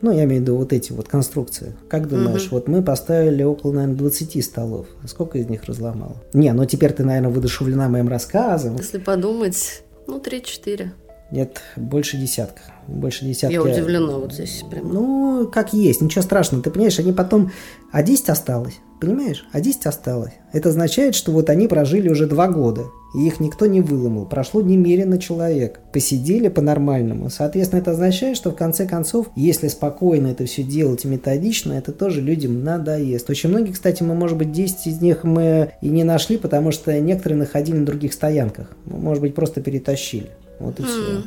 Ну, 0.02 0.10
я 0.10 0.24
имею 0.24 0.40
в 0.40 0.42
виду 0.42 0.56
вот 0.58 0.74
эти 0.74 0.92
вот 0.92 1.08
конструкции. 1.08 1.74
Как 1.88 2.06
думаешь, 2.06 2.48
угу. 2.48 2.56
вот 2.56 2.68
мы 2.68 2.82
поставили 2.82 3.42
около, 3.44 3.72
наверное, 3.72 3.96
20 3.96 4.44
столов. 4.44 4.88
Сколько 5.06 5.38
из 5.38 5.48
них 5.48 5.64
разломал? 5.64 6.18
Не, 6.34 6.52
ну 6.52 6.66
теперь 6.66 6.92
ты, 6.92 7.02
наверное, 7.02 7.30
выдушевлена 7.30 7.88
моим 7.88 8.08
рассказом. 8.08 8.76
Если 8.76 8.98
подумать, 8.98 9.84
ну, 10.06 10.18
3-4. 10.18 10.90
Нет, 11.30 11.60
больше 11.74 12.16
десятка. 12.16 12.60
Больше 12.86 13.24
десятка. 13.24 13.52
Я 13.52 13.62
удивлена 13.62 14.18
вот 14.18 14.32
здесь 14.32 14.62
прям. 14.70 14.92
Ну, 14.92 15.48
как 15.52 15.72
есть, 15.72 16.00
ничего 16.00 16.22
страшного. 16.22 16.62
Ты 16.62 16.70
понимаешь, 16.70 16.98
они 17.00 17.12
потом... 17.12 17.50
А 17.90 18.02
10 18.02 18.28
осталось, 18.28 18.78
понимаешь? 19.00 19.44
А 19.52 19.60
10 19.60 19.86
осталось. 19.86 20.34
Это 20.52 20.68
означает, 20.68 21.16
что 21.16 21.32
вот 21.32 21.50
они 21.50 21.66
прожили 21.66 22.08
уже 22.08 22.26
два 22.26 22.46
года. 22.48 22.84
И 23.16 23.26
их 23.26 23.40
никто 23.40 23.66
не 23.66 23.80
выломал. 23.80 24.26
Прошло 24.26 24.60
немерено 24.60 25.18
человек. 25.18 25.80
Посидели 25.92 26.48
по-нормальному. 26.48 27.28
Соответственно, 27.30 27.80
это 27.80 27.92
означает, 27.92 28.36
что 28.36 28.50
в 28.50 28.56
конце 28.56 28.86
концов, 28.86 29.30
если 29.34 29.66
спокойно 29.68 30.28
это 30.28 30.44
все 30.44 30.62
делать 30.62 31.04
методично, 31.04 31.72
это 31.72 31.92
тоже 31.92 32.20
людям 32.20 32.62
надоест. 32.62 33.28
Очень 33.30 33.50
многие, 33.50 33.72
кстати, 33.72 34.02
мы, 34.02 34.14
может 34.14 34.36
быть, 34.36 34.52
10 34.52 34.86
из 34.86 35.00
них 35.00 35.24
мы 35.24 35.72
и 35.80 35.88
не 35.88 36.04
нашли, 36.04 36.36
потому 36.36 36.70
что 36.70 36.96
некоторые 37.00 37.38
находили 37.38 37.78
на 37.78 37.86
других 37.86 38.12
стоянках. 38.12 38.70
Может 38.84 39.22
быть, 39.22 39.34
просто 39.34 39.60
перетащили. 39.60 40.30
Вот 40.58 40.80
и 40.80 40.82
mm. 40.82 40.86
все. 40.86 41.22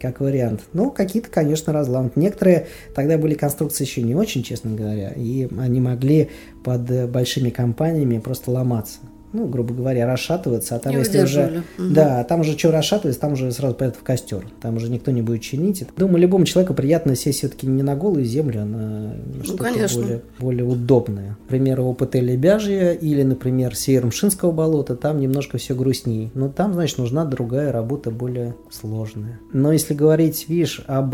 Как 0.00 0.20
вариант. 0.20 0.62
Ну, 0.72 0.90
какие-то, 0.90 1.30
конечно, 1.30 1.72
разломы. 1.72 2.10
Некоторые 2.16 2.66
тогда 2.94 3.18
были 3.18 3.34
конструкции 3.34 3.84
еще 3.84 4.02
не 4.02 4.16
очень, 4.16 4.42
честно 4.42 4.74
говоря, 4.74 5.10
и 5.10 5.48
они 5.58 5.80
могли 5.80 6.30
под 6.64 7.10
большими 7.10 7.50
компаниями 7.50 8.18
просто 8.18 8.50
ломаться 8.50 8.98
ну, 9.32 9.46
грубо 9.46 9.74
говоря, 9.74 10.06
расшатываться, 10.06 10.76
а 10.76 10.78
там 10.78 10.92
не 10.92 10.98
если 10.98 11.22
уже... 11.22 11.62
Угу. 11.78 11.88
Да, 11.90 12.24
там 12.24 12.40
уже 12.40 12.56
что 12.58 12.70
расшатывается, 12.70 13.20
там 13.20 13.32
уже 13.32 13.50
сразу 13.52 13.74
пойдет 13.74 13.96
в 13.96 14.02
костер. 14.02 14.46
Там 14.60 14.76
уже 14.76 14.90
никто 14.90 15.10
не 15.10 15.22
будет 15.22 15.42
чинить. 15.42 15.84
Думаю, 15.96 16.18
любому 16.18 16.44
человеку 16.44 16.74
приятно 16.74 17.16
сесть 17.16 17.38
все-таки 17.38 17.66
не 17.66 17.82
на 17.82 17.96
голую 17.96 18.24
землю, 18.24 18.62
а 18.62 18.64
на 18.64 19.14
ну, 19.34 19.44
что-то 19.44 19.64
более, 19.94 20.22
более 20.38 20.64
удобное. 20.64 21.36
Например, 21.44 21.80
ОПТ 21.80 22.16
Лебяжья 22.16 22.92
или, 22.92 23.22
например, 23.22 23.74
Северо-Мшинского 23.74 24.52
болота, 24.52 24.96
там 24.96 25.20
немножко 25.20 25.58
все 25.58 25.74
грустнее. 25.74 26.30
Но 26.34 26.48
там, 26.48 26.74
значит, 26.74 26.98
нужна 26.98 27.24
другая 27.24 27.72
работа, 27.72 28.10
более 28.10 28.54
сложная. 28.70 29.40
Но 29.52 29.72
если 29.72 29.94
говорить, 29.94 30.46
видишь, 30.48 30.82
об 30.86 31.12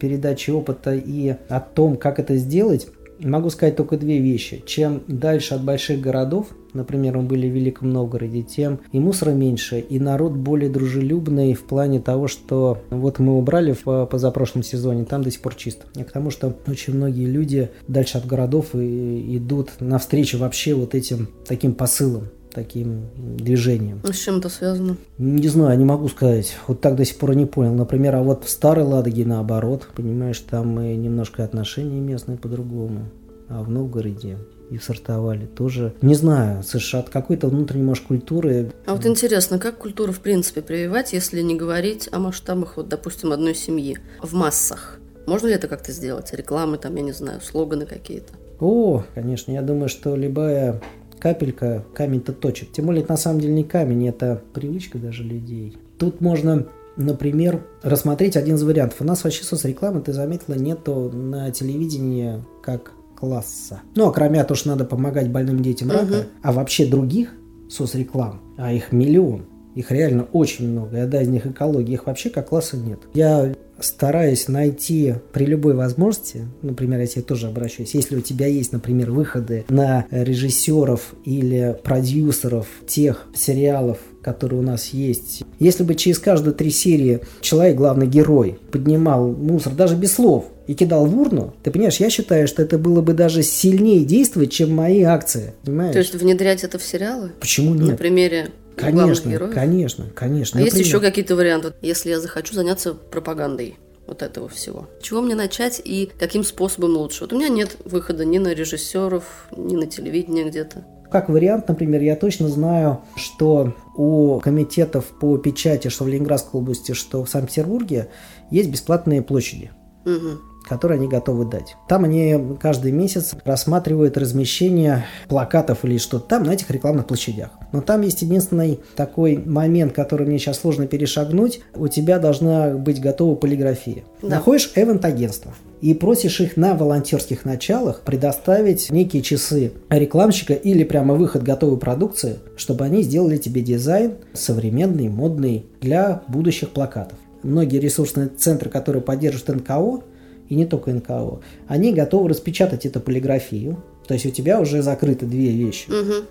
передаче 0.00 0.52
опыта 0.52 0.94
и 0.94 1.36
о 1.48 1.60
том, 1.60 1.96
как 1.96 2.18
это 2.18 2.36
сделать, 2.36 2.88
Могу 3.22 3.50
сказать 3.50 3.76
только 3.76 3.96
две 3.96 4.18
вещи. 4.18 4.62
Чем 4.66 5.02
дальше 5.06 5.54
от 5.54 5.64
больших 5.64 6.00
городов, 6.00 6.48
например, 6.72 7.18
мы 7.18 7.22
были 7.24 7.48
в 7.48 7.52
Великом 7.52 7.90
Новгороде, 7.90 8.42
тем 8.42 8.80
и 8.90 8.98
мусора 8.98 9.30
меньше, 9.30 9.78
и 9.78 10.00
народ 10.00 10.32
более 10.32 10.70
дружелюбный 10.70 11.54
в 11.54 11.62
плане 11.62 12.00
того, 12.00 12.26
что 12.28 12.78
вот 12.90 13.18
мы 13.18 13.36
убрали 13.36 13.74
в 13.84 14.06
позапрошлом 14.06 14.62
сезоне, 14.62 15.04
там 15.04 15.22
до 15.22 15.30
сих 15.30 15.40
пор 15.40 15.54
чисто. 15.54 15.86
И 15.96 16.02
к 16.02 16.10
тому, 16.10 16.30
что 16.30 16.56
очень 16.66 16.94
многие 16.94 17.26
люди 17.26 17.70
дальше 17.86 18.18
от 18.18 18.26
городов 18.26 18.74
и 18.74 19.36
идут 19.36 19.70
навстречу 19.80 20.38
вообще 20.38 20.74
вот 20.74 20.94
этим 20.94 21.28
таким 21.46 21.74
посылам 21.74 22.28
таким 22.52 23.08
движением. 23.16 24.00
А 24.04 24.12
с 24.12 24.16
чем 24.16 24.38
это 24.38 24.48
связано? 24.48 24.96
Не 25.18 25.48
знаю, 25.48 25.78
не 25.78 25.84
могу 25.84 26.08
сказать. 26.08 26.56
Вот 26.66 26.80
так 26.80 26.96
до 26.96 27.04
сих 27.04 27.16
пор 27.16 27.34
не 27.34 27.46
понял. 27.46 27.74
Например, 27.74 28.16
а 28.16 28.22
вот 28.22 28.44
в 28.44 28.50
Старой 28.50 28.84
Ладоге 28.84 29.24
наоборот, 29.24 29.88
понимаешь, 29.94 30.38
там 30.40 30.80
и 30.80 30.94
немножко 30.96 31.44
отношения 31.44 32.00
местные 32.00 32.38
по-другому. 32.38 33.08
А 33.48 33.62
в 33.62 33.70
Новгороде 33.70 34.38
и 34.70 34.78
сортовали 34.78 35.44
тоже. 35.44 35.92
Не 36.00 36.14
знаю, 36.14 36.62
США 36.62 37.00
от 37.00 37.10
какой-то 37.10 37.48
внутренней, 37.48 37.84
может, 37.84 38.04
культуры. 38.04 38.72
А 38.86 38.94
вот 38.94 39.04
интересно, 39.04 39.58
как 39.58 39.76
культуру 39.76 40.12
в 40.12 40.20
принципе 40.20 40.62
прививать, 40.62 41.12
если 41.12 41.42
не 41.42 41.54
говорить 41.54 42.08
о 42.10 42.18
масштабах, 42.18 42.76
вот, 42.76 42.88
допустим, 42.88 43.32
одной 43.32 43.54
семьи, 43.54 43.98
в 44.22 44.34
массах? 44.34 44.98
Можно 45.26 45.48
ли 45.48 45.54
это 45.54 45.68
как-то 45.68 45.92
сделать? 45.92 46.32
Рекламы 46.32 46.78
там, 46.78 46.96
я 46.96 47.02
не 47.02 47.12
знаю, 47.12 47.40
слоганы 47.42 47.84
какие-то? 47.84 48.32
О, 48.60 49.04
конечно, 49.14 49.52
я 49.52 49.60
думаю, 49.60 49.88
что 49.88 50.16
любая 50.16 50.80
капелька 51.22 51.84
камень-то 51.94 52.32
точит. 52.32 52.72
Тем 52.72 52.86
более, 52.86 53.04
это 53.04 53.12
на 53.12 53.16
самом 53.16 53.40
деле 53.40 53.52
не 53.52 53.62
камень, 53.62 54.08
это 54.08 54.42
привычка 54.52 54.98
даже 54.98 55.22
людей. 55.22 55.78
Тут 55.98 56.20
можно 56.20 56.66
Например, 56.94 57.64
рассмотреть 57.82 58.36
один 58.36 58.56
из 58.56 58.62
вариантов. 58.62 59.00
У 59.00 59.04
нас 59.04 59.24
вообще 59.24 59.44
соцрекламы, 59.44 60.02
ты 60.02 60.12
заметила, 60.12 60.56
нету 60.56 61.10
на 61.10 61.50
телевидении 61.50 62.44
как 62.62 62.92
класса. 63.18 63.80
Ну, 63.94 64.08
а 64.08 64.12
кроме 64.12 64.44
того, 64.44 64.56
что 64.56 64.68
надо 64.68 64.84
помогать 64.84 65.30
больным 65.30 65.62
детям 65.62 65.90
рака, 65.90 66.04
угу. 66.04 66.24
а 66.42 66.52
вообще 66.52 66.84
других 66.84 67.30
соцреклам, 67.70 68.42
а 68.58 68.74
их 68.74 68.92
миллион, 68.92 69.46
их 69.74 69.90
реально 69.90 70.24
очень 70.32 70.68
много, 70.68 70.98
и 70.98 71.00
одна 71.00 71.22
из 71.22 71.28
них 71.28 71.46
экология, 71.46 71.94
их 71.94 72.04
вообще 72.04 72.28
как 72.28 72.50
класса 72.50 72.76
нет. 72.76 72.98
Я 73.14 73.54
стараюсь 73.84 74.48
найти 74.48 75.14
при 75.32 75.44
любой 75.44 75.74
возможности, 75.74 76.46
например, 76.62 77.00
я 77.00 77.06
тебе 77.06 77.22
тоже 77.22 77.48
обращаюсь, 77.48 77.94
если 77.94 78.16
у 78.16 78.20
тебя 78.20 78.46
есть, 78.46 78.72
например, 78.72 79.10
выходы 79.10 79.64
на 79.68 80.06
режиссеров 80.10 81.14
или 81.24 81.76
продюсеров 81.82 82.66
тех 82.86 83.26
сериалов, 83.34 83.98
которые 84.22 84.60
у 84.60 84.62
нас 84.62 84.88
есть. 84.88 85.42
Если 85.58 85.82
бы 85.82 85.94
через 85.94 86.18
каждые 86.18 86.54
три 86.54 86.70
серии 86.70 87.20
человек, 87.40 87.76
главный 87.76 88.06
герой, 88.06 88.58
поднимал 88.70 89.32
мусор 89.32 89.74
даже 89.74 89.96
без 89.96 90.14
слов 90.14 90.46
и 90.66 90.74
кидал 90.74 91.06
в 91.06 91.20
урну, 91.20 91.54
ты 91.62 91.72
понимаешь, 91.72 91.96
я 91.96 92.08
считаю, 92.08 92.46
что 92.46 92.62
это 92.62 92.78
было 92.78 93.02
бы 93.02 93.14
даже 93.14 93.42
сильнее 93.42 94.04
действовать, 94.04 94.52
чем 94.52 94.72
мои 94.72 95.02
акции. 95.02 95.54
Понимаешь? 95.64 95.92
То 95.92 95.98
есть 95.98 96.14
внедрять 96.14 96.62
это 96.62 96.78
в 96.78 96.84
сериалы? 96.84 97.32
Почему 97.40 97.74
нет? 97.74 97.90
На 97.90 97.96
примере 97.96 98.50
Конечно, 98.76 99.28
героев? 99.30 99.54
конечно, 99.54 100.06
конечно. 100.14 100.60
А 100.60 100.62
есть 100.62 100.74
Например, 100.74 100.86
еще 100.86 101.00
какие-то 101.00 101.36
варианты, 101.36 101.72
если 101.82 102.10
я 102.10 102.20
захочу 102.20 102.54
заняться 102.54 102.94
пропагандой? 102.94 103.76
вот 104.06 104.22
этого 104.22 104.48
всего. 104.48 104.88
Чего 105.00 105.22
мне 105.22 105.34
начать 105.34 105.80
и 105.82 106.10
каким 106.18 106.44
способом 106.44 106.96
лучше? 106.96 107.22
Вот 107.22 107.32
у 107.32 107.38
меня 107.38 107.48
нет 107.48 107.76
выхода 107.84 108.24
ни 108.24 108.38
на 108.38 108.52
режиссеров, 108.52 109.46
ни 109.56 109.76
на 109.76 109.86
телевидение 109.86 110.44
где-то. 110.44 110.84
Как 111.10 111.28
вариант, 111.28 111.68
например, 111.68 112.02
я 112.02 112.16
точно 112.16 112.48
знаю, 112.48 113.02
что 113.16 113.74
у 113.96 114.40
комитетов 114.40 115.06
по 115.20 115.38
печати, 115.38 115.88
что 115.88 116.04
в 116.04 116.08
Ленинградской 116.08 116.60
области, 116.60 116.92
что 116.92 117.24
в 117.24 117.28
Санкт-Петербурге, 117.28 118.08
есть 118.50 118.70
бесплатные 118.70 119.22
площади. 119.22 119.70
Угу 120.04 120.51
которые 120.62 120.96
они 120.98 121.08
готовы 121.08 121.44
дать. 121.44 121.76
Там 121.88 122.04
они 122.04 122.56
каждый 122.60 122.92
месяц 122.92 123.34
рассматривают 123.44 124.16
размещение 124.16 125.04
плакатов 125.28 125.84
или 125.84 125.98
что-то 125.98 126.26
там 126.28 126.44
на 126.44 126.52
этих 126.52 126.70
рекламных 126.70 127.06
площадях. 127.06 127.50
Но 127.72 127.80
там 127.80 128.02
есть 128.02 128.22
единственный 128.22 128.80
такой 128.96 129.36
момент, 129.36 129.92
который 129.92 130.26
мне 130.26 130.38
сейчас 130.38 130.60
сложно 130.60 130.86
перешагнуть. 130.86 131.60
У 131.74 131.88
тебя 131.88 132.18
должна 132.18 132.70
быть 132.70 133.00
готова 133.00 133.34
полиграфия. 133.34 134.04
Да. 134.22 134.28
Находишь 134.28 134.72
эвент-агентство 134.74 135.52
и 135.80 135.94
просишь 135.94 136.40
их 136.40 136.56
на 136.56 136.74
волонтерских 136.74 137.44
началах 137.44 138.02
предоставить 138.02 138.90
некие 138.90 139.22
часы 139.22 139.72
рекламщика 139.90 140.54
или 140.54 140.84
прямо 140.84 141.14
выход 141.14 141.42
готовой 141.42 141.78
продукции, 141.78 142.36
чтобы 142.56 142.84
они 142.84 143.02
сделали 143.02 143.36
тебе 143.36 143.62
дизайн 143.62 144.14
современный, 144.32 145.08
модный 145.08 145.66
для 145.80 146.22
будущих 146.28 146.70
плакатов. 146.70 147.18
Многие 147.42 147.78
ресурсные 147.78 148.28
центры, 148.28 148.70
которые 148.70 149.02
поддерживают 149.02 149.62
НКО, 149.62 150.04
и 150.52 150.54
не 150.54 150.66
только 150.66 150.92
НКО, 150.92 151.40
они 151.66 151.94
готовы 151.94 152.28
распечатать 152.28 152.84
эту 152.84 153.00
полиграфию. 153.00 153.82
То 154.06 154.12
есть 154.12 154.26
у 154.26 154.30
тебя 154.30 154.60
уже 154.60 154.82
закрыты 154.82 155.24
две 155.24 155.50
вещи. 155.50 155.88
Угу. 155.88 156.26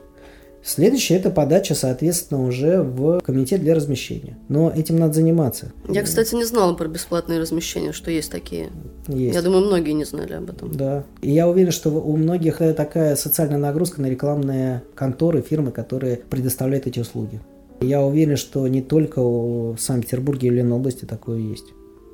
Следующее– 0.64 1.18
это 1.20 1.32
подача, 1.32 1.74
соответственно, 1.74 2.46
уже 2.46 2.84
в 2.84 3.22
комитет 3.22 3.62
для 3.62 3.74
размещения. 3.74 4.38
Но 4.48 4.70
этим 4.70 4.98
надо 4.98 5.16
заниматься. 5.16 5.72
Я, 5.90 6.04
кстати, 6.04 6.36
не 6.36 6.46
знала 6.46 6.76
про 6.76 6.88
бесплатные 6.88 7.40
размещения, 7.40 7.94
что 7.94 8.12
есть 8.12 8.32
такие. 8.32 8.70
Есть. 9.08 9.34
Я 9.34 9.42
думаю, 9.42 9.66
многие 9.66 9.94
не 9.94 10.06
знали 10.06 10.34
об 10.34 10.52
этом. 10.52 10.72
Да. 10.72 11.04
И 11.24 11.32
я 11.32 11.50
уверен, 11.50 11.72
что 11.72 11.90
у 11.90 12.16
многих 12.16 12.60
такая 12.78 13.16
социальная 13.16 13.58
нагрузка 13.58 14.02
на 14.02 14.06
рекламные 14.06 14.84
конторы, 14.94 15.42
фирмы, 15.42 15.72
которые 15.72 16.18
предоставляют 16.30 16.86
эти 16.86 17.00
услуги. 17.00 17.42
Я 17.80 18.04
уверен, 18.04 18.38
что 18.38 18.68
не 18.68 18.84
только 18.84 19.20
в 19.20 19.78
Санкт-Петербурге 19.80 20.50
или 20.50 20.62
на 20.62 20.76
области 20.76 21.06
такое 21.06 21.40
есть. 21.40 21.66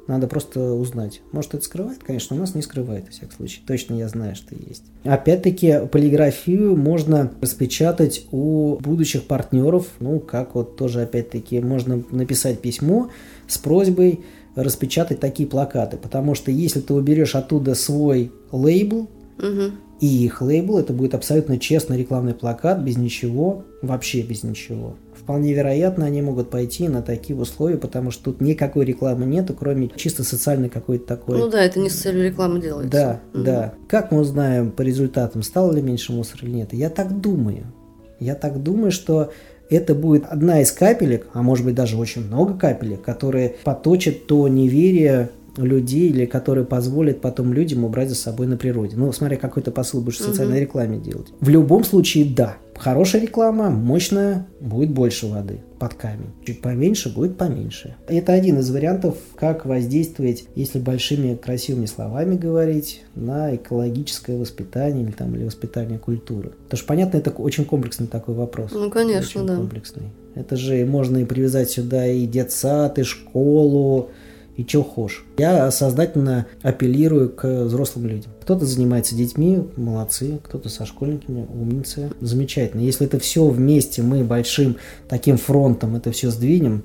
Надо 0.08 0.28
просто 0.28 0.74
узнать. 0.74 1.22
Может, 1.34 1.56
это 1.56 1.66
скрывает? 1.66 2.02
Конечно, 2.02 2.36
у 2.36 2.40
нас 2.40 2.56
не 2.56 2.62
скрывает, 2.62 3.06
во 3.06 3.12
всяком 3.12 3.32
случае. 3.32 3.64
Точно 3.68 3.94
я 3.96 4.08
знаю, 4.08 4.36
что 4.36 4.56
есть. 4.56 4.84
Опять-таки, 5.04 5.82
полиграфию 5.92 6.78
можно 6.78 7.32
распечатать 7.42 8.26
у 8.32 8.78
будущих 8.80 9.26
партнеров. 9.26 9.88
Ну, 10.00 10.20
как 10.20 10.56
вот 10.56 10.78
тоже, 10.78 11.02
опять-таки, 11.02 11.60
можно 11.60 12.02
написать 12.10 12.60
письмо 12.60 13.10
с 13.48 13.58
просьбой 13.58 14.22
распечатать 14.56 15.20
такие 15.20 15.48
плакаты. 15.48 15.98
Потому 15.98 16.36
что 16.36 16.52
если 16.52 16.80
ты 16.80 16.94
уберешь 16.94 17.36
оттуда 17.36 17.76
свой 17.76 18.32
лейбл, 18.52 19.10
угу. 19.38 19.72
и 20.00 20.26
их 20.26 20.42
лейбл, 20.42 20.78
это 20.78 20.94
будет 20.94 21.16
абсолютно 21.16 21.60
честный 21.60 21.98
рекламный 21.98 22.34
плакат, 22.34 22.80
без 22.80 22.98
ничего, 22.98 23.66
вообще 23.82 24.22
без 24.22 24.44
ничего 24.44 24.96
вполне 25.28 25.52
вероятно, 25.52 26.06
они 26.06 26.22
могут 26.22 26.50
пойти 26.50 26.88
на 26.88 27.02
такие 27.02 27.38
условия, 27.38 27.76
потому 27.76 28.12
что 28.12 28.32
тут 28.32 28.40
никакой 28.40 28.86
рекламы 28.86 29.26
нету, 29.26 29.54
кроме 29.54 29.90
чисто 29.90 30.24
социальной 30.24 30.70
какой-то 30.70 31.06
такой. 31.06 31.38
Ну 31.38 31.50
да, 31.50 31.62
это 31.62 31.82
не 31.82 31.90
с 31.90 31.96
целью 31.96 32.24
рекламы 32.24 32.62
делается. 32.62 32.90
Да, 32.90 33.20
угу. 33.34 33.44
да. 33.44 33.74
Как 33.90 34.14
мы 34.14 34.22
узнаем 34.22 34.72
по 34.72 34.84
результатам, 34.84 35.44
стало 35.44 35.74
ли 35.74 35.82
меньше 35.82 36.14
мусора 36.14 36.46
или 36.46 36.52
нет? 36.52 36.72
Я 36.72 36.90
так 36.90 37.20
думаю. 37.20 37.66
Я 38.22 38.36
так 38.36 38.64
думаю, 38.64 38.94
что 38.94 39.34
это 39.70 39.96
будет 39.96 40.24
одна 40.28 40.62
из 40.62 40.72
капелек, 40.72 41.28
а 41.34 41.42
может 41.42 41.66
быть 41.66 41.76
даже 41.76 41.98
очень 41.98 42.26
много 42.26 42.54
капелек, 42.54 43.02
которые 43.02 43.58
поточат 43.66 44.28
то 44.28 44.48
неверие 44.48 45.32
людей, 45.58 46.10
или 46.10 46.26
которые 46.26 46.66
позволят 46.66 47.22
потом 47.22 47.54
людям 47.54 47.84
убрать 47.84 48.10
за 48.10 48.16
собой 48.16 48.48
на 48.48 48.58
природе. 48.58 48.96
Ну, 48.96 49.12
смотря 49.12 49.38
какой 49.38 49.64
то 49.64 49.72
посыл 49.72 50.02
будешь 50.02 50.20
в 50.20 50.24
социальной 50.24 50.62
рекламе 50.62 50.98
делать. 50.98 51.28
В 51.40 51.50
любом 51.50 51.84
случае, 51.84 52.26
да. 52.26 52.58
Хорошая 52.78 53.24
реклама, 53.24 53.72
мощная, 53.72 54.46
будет 54.60 54.92
больше 54.92 55.26
воды 55.26 55.62
под 55.80 55.96
камень. 55.96 56.30
Чуть 56.46 56.62
поменьше, 56.62 57.14
будет 57.14 57.38
поменьше. 57.38 57.96
Это 58.08 58.34
один 58.34 58.60
из 58.60 58.70
вариантов, 58.70 59.18
как 59.36 59.66
воздействовать, 59.66 60.46
если 60.56 60.80
большими 60.80 61.36
красивыми 61.36 61.88
словами 61.88 62.36
говорить, 62.36 63.04
на 63.16 63.56
экологическое 63.56 64.38
воспитание 64.38 65.04
или, 65.04 65.12
там, 65.12 65.36
или 65.36 65.46
воспитание 65.46 65.98
культуры. 65.98 66.52
Потому 66.66 66.78
что, 66.78 66.88
понятно, 66.88 67.18
это 67.18 67.32
очень 67.32 67.66
комплексный 67.66 68.08
такой 68.08 68.36
вопрос. 68.36 68.72
Ну, 68.74 68.90
конечно, 68.92 69.42
очень 69.42 69.48
да. 69.48 69.56
комплексный. 69.56 70.10
Это 70.36 70.56
же 70.56 70.86
можно 70.86 71.18
и 71.18 71.26
привязать 71.26 71.72
сюда 71.72 72.06
и 72.06 72.28
детсад, 72.28 73.00
и 73.00 73.04
школу, 73.04 74.12
и 74.58 74.66
что 74.68 74.84
хочешь. 74.84 75.24
Я 75.38 75.70
сознательно 75.72 76.48
апеллирую 76.64 77.30
к 77.30 77.66
взрослым 77.66 78.08
людям. 78.08 78.32
Кто-то 78.42 78.66
занимается 78.66 79.16
детьми, 79.16 79.64
молодцы, 79.78 80.40
кто-то 80.44 80.68
со 80.68 80.86
школьниками, 80.86 81.48
умницы, 81.54 82.12
замечательно. 82.20 82.82
Если 82.82 83.06
это 83.06 83.20
все 83.20 83.48
вместе, 83.48 84.02
мы 84.02 84.24
большим 84.24 84.78
таким 85.08 85.38
фронтом 85.38 85.96
это 85.96 86.12
все 86.12 86.32
сдвинем, 86.32 86.84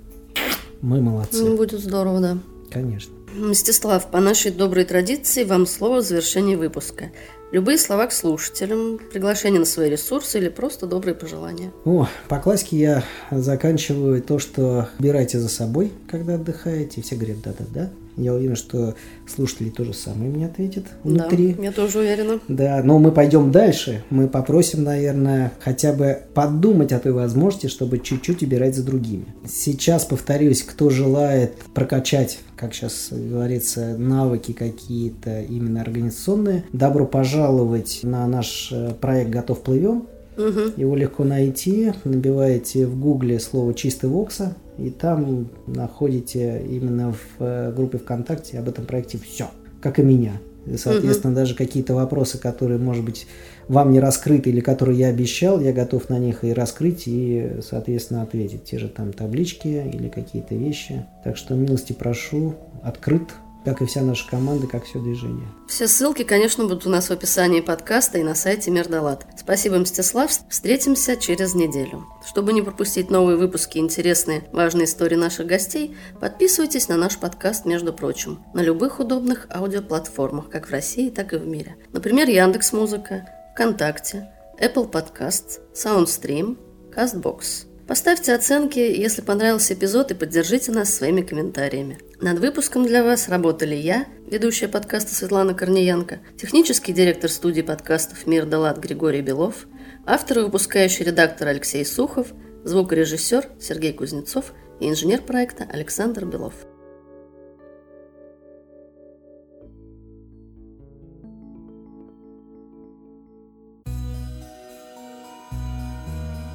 мы 0.83 1.01
молодцы. 1.01 1.43
Ну, 1.43 1.57
будет 1.57 1.81
здорово, 1.81 2.21
да. 2.21 2.39
Конечно. 2.71 3.13
Мстислав, 3.35 4.11
по 4.11 4.21
нашей 4.21 4.51
доброй 4.51 4.85
традиции 4.85 5.45
вам 5.45 5.67
слово 5.67 6.03
в 6.03 6.05
завершении 6.05 6.57
выпуска. 6.57 7.11
Любые 7.53 7.77
слова 7.77 8.07
к 8.07 8.13
слушателям, 8.13 8.99
приглашение 8.99 9.61
на 9.61 9.67
свои 9.67 9.91
ресурсы 9.91 10.39
или 10.39 10.49
просто 10.49 10.87
добрые 10.87 11.15
пожелания. 11.15 11.71
О, 11.85 12.09
по 12.27 12.39
классике 12.39 12.79
я 12.79 13.05
заканчиваю 13.31 14.23
то, 14.23 14.39
что 14.39 14.89
убирайте 14.99 15.39
за 15.39 15.51
собой, 15.51 15.93
когда 16.11 16.37
отдыхаете. 16.37 17.03
Все 17.03 17.15
говорят 17.15 17.43
да-да-да. 17.43 17.91
Я 18.17 18.35
уверен, 18.35 18.57
что 18.57 18.95
слушатели 19.27 19.71
тоже 19.71 19.95
самое 19.95 20.31
мне 20.31 20.47
ответят 20.47 20.85
внутри. 21.03 21.55
Да, 21.55 21.63
я 21.63 21.73
тоже 21.73 22.01
уверена. 22.01 22.41
Да, 22.49 22.83
но 22.85 22.99
мы 22.99 23.11
пойдем 23.11 23.51
дальше. 23.51 24.05
Мы 24.11 24.29
попросим, 24.29 24.85
наверное, 24.85 25.53
хотя 25.61 25.93
бы 25.93 26.23
подумать 26.35 26.93
о 26.93 26.99
той 26.99 27.13
возможности, 27.13 27.69
чтобы 27.69 27.99
чуть-чуть 27.99 28.43
убирать 28.43 28.75
за 28.75 28.85
другими. 28.85 29.27
Сейчас, 29.49 30.05
повторюсь, 30.05 30.63
кто 30.63 30.91
желает 30.91 31.55
прокачать, 31.75 32.41
как 32.57 32.75
сейчас 32.75 33.09
говорится, 33.11 33.97
навыки 33.97 34.53
какие-то 34.53 35.41
именно 35.41 35.81
организационные, 35.81 36.65
добро 36.73 37.07
пожаловать 37.07 38.01
на 38.03 38.27
наш 38.27 38.71
э, 38.73 38.93
проект 39.01 39.31
«Готов 39.31 39.63
плывем». 39.63 40.07
Угу. 40.37 40.73
Его 40.77 40.97
легко 40.97 41.25
найти. 41.25 41.93
Набиваете 42.05 42.87
в 42.87 42.99
гугле 42.99 43.39
слово 43.41 43.75
«чистый 43.75 44.09
вокса», 44.09 44.57
и 44.79 44.91
там 44.91 45.49
находите 45.67 46.63
именно 46.69 47.13
в 47.13 47.43
э, 47.43 47.73
группе 47.73 47.99
ВКонтакте 47.99 48.59
об 48.59 48.69
этом 48.69 48.87
проекте 48.87 49.19
все, 49.19 49.51
как 49.81 49.99
и 49.99 50.03
меня. 50.03 50.41
И, 50.67 50.77
соответственно, 50.77 51.33
угу. 51.33 51.41
даже 51.41 51.55
какие-то 51.55 51.95
вопросы, 51.95 52.39
которые, 52.39 52.79
может 52.79 53.05
быть, 53.05 53.27
вам 53.69 53.93
не 53.93 54.01
раскрыты 54.01 54.51
или 54.51 54.61
которые 54.61 54.99
я 54.99 55.09
обещал, 55.09 55.61
я 55.61 55.73
готов 55.73 56.09
на 56.09 56.19
них 56.19 56.45
и 56.45 56.53
раскрыть, 56.53 57.05
и, 57.07 57.59
соответственно, 57.63 58.23
ответить. 58.23 58.65
Те 58.65 58.79
же 58.79 58.89
там 58.89 59.13
таблички 59.13 59.69
или 59.69 60.09
какие-то 60.09 60.55
вещи. 60.55 61.05
Так 61.25 61.37
что 61.37 61.55
милости 61.55 61.93
прошу, 61.93 62.55
открыт 62.83 63.23
как 63.65 63.81
и 63.81 63.87
вся 63.87 64.03
наша 64.03 64.29
команда, 64.29 64.67
как 64.67 64.85
все 64.85 64.99
движение. 64.99 65.49
Все 65.69 65.87
ссылки, 65.87 66.25
конечно, 66.25 66.65
будут 66.65 66.87
у 66.87 66.91
нас 66.91 67.09
в 67.09 67.13
описании 67.13 67.61
подкаста 67.61 68.19
и 68.19 68.23
на 68.23 68.35
сайте 68.35 68.71
Мердалат. 68.71 69.27
Спасибо, 69.37 69.79
Мстислав. 69.79 70.31
Встретимся 70.49 71.17
через 71.17 71.55
неделю. 71.55 72.07
Чтобы 72.27 72.53
не 72.53 72.63
пропустить 72.63 73.11
новые 73.11 73.37
выпуски 73.37 73.79
и 73.79 73.81
интересные, 73.81 74.49
важные 74.53 74.85
истории 74.85 75.17
наших 75.17 75.47
гостей, 75.47 75.97
подписывайтесь 76.21 76.89
на 76.89 76.97
наш 76.97 77.19
подкаст, 77.19 77.65
между 77.65 77.93
прочим, 77.93 78.45
на 78.55 78.63
любых 78.63 79.01
удобных 79.01 79.47
аудиоплатформах, 79.51 80.51
как 80.51 80.69
в 80.69 80.73
России, 80.73 81.11
так 81.11 81.33
и 81.33 81.37
в 81.37 81.47
мире. 81.47 81.77
Например, 81.93 82.29
Яндекс 82.29 82.73
Музыка, 82.73 83.29
ВКонтакте, 83.55 84.31
Apple 84.61 84.91
Podcasts, 84.91 85.61
SoundStream, 85.75 86.57
CastBox. 86.95 87.67
Поставьте 87.87 88.33
оценки, 88.33 88.79
если 88.79 89.23
понравился 89.23 89.75
эпизод, 89.75 90.13
и 90.13 90.15
поддержите 90.15 90.73
нас 90.73 90.95
своими 90.95 91.21
комментариями. 91.21 91.99
Над 92.23 92.39
выпуском 92.39 92.87
для 92.87 93.03
вас 93.03 93.29
работали 93.29 93.75
я, 93.75 94.07
ведущая 94.31 94.69
подкаста 94.69 95.13
Светлана 95.13 95.55
Корниенко, 95.55 96.21
технический 96.41 96.93
директор 96.93 97.29
студии 97.29 97.63
подкастов 97.63 98.29
«Мир 98.29 98.47
Далат» 98.47 98.79
Григорий 98.79 99.23
Белов, 99.23 99.67
автор 100.07 100.39
и 100.39 100.43
выпускающий 100.43 101.05
редактор 101.05 101.49
Алексей 101.49 101.85
Сухов, 101.85 102.29
звукорежиссер 102.63 103.49
Сергей 103.61 103.93
Кузнецов 103.93 104.53
и 104.79 104.89
инженер 104.89 105.23
проекта 105.23 105.65
Александр 105.65 106.25
Белов. 106.25 106.55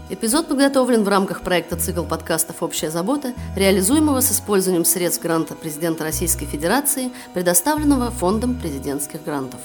Эпизод 0.09 0.47
подготовлен 0.47 1.03
в 1.03 1.09
рамках 1.09 1.41
проекта 1.41 1.75
«Цикл 1.75 2.03
подкастов 2.03 2.63
«Общая 2.63 2.89
забота», 2.89 3.33
реализуемого 3.57 4.21
с 4.21 4.31
использованием 4.31 4.85
средств 4.85 5.21
гранта 5.21 5.53
президента 5.53 6.05
Российской 6.05 6.45
Федерации, 6.45 7.11
предоставленного 7.33 8.09
Фондом 8.11 8.55
президентских 8.55 9.25
грантов. 9.25 9.59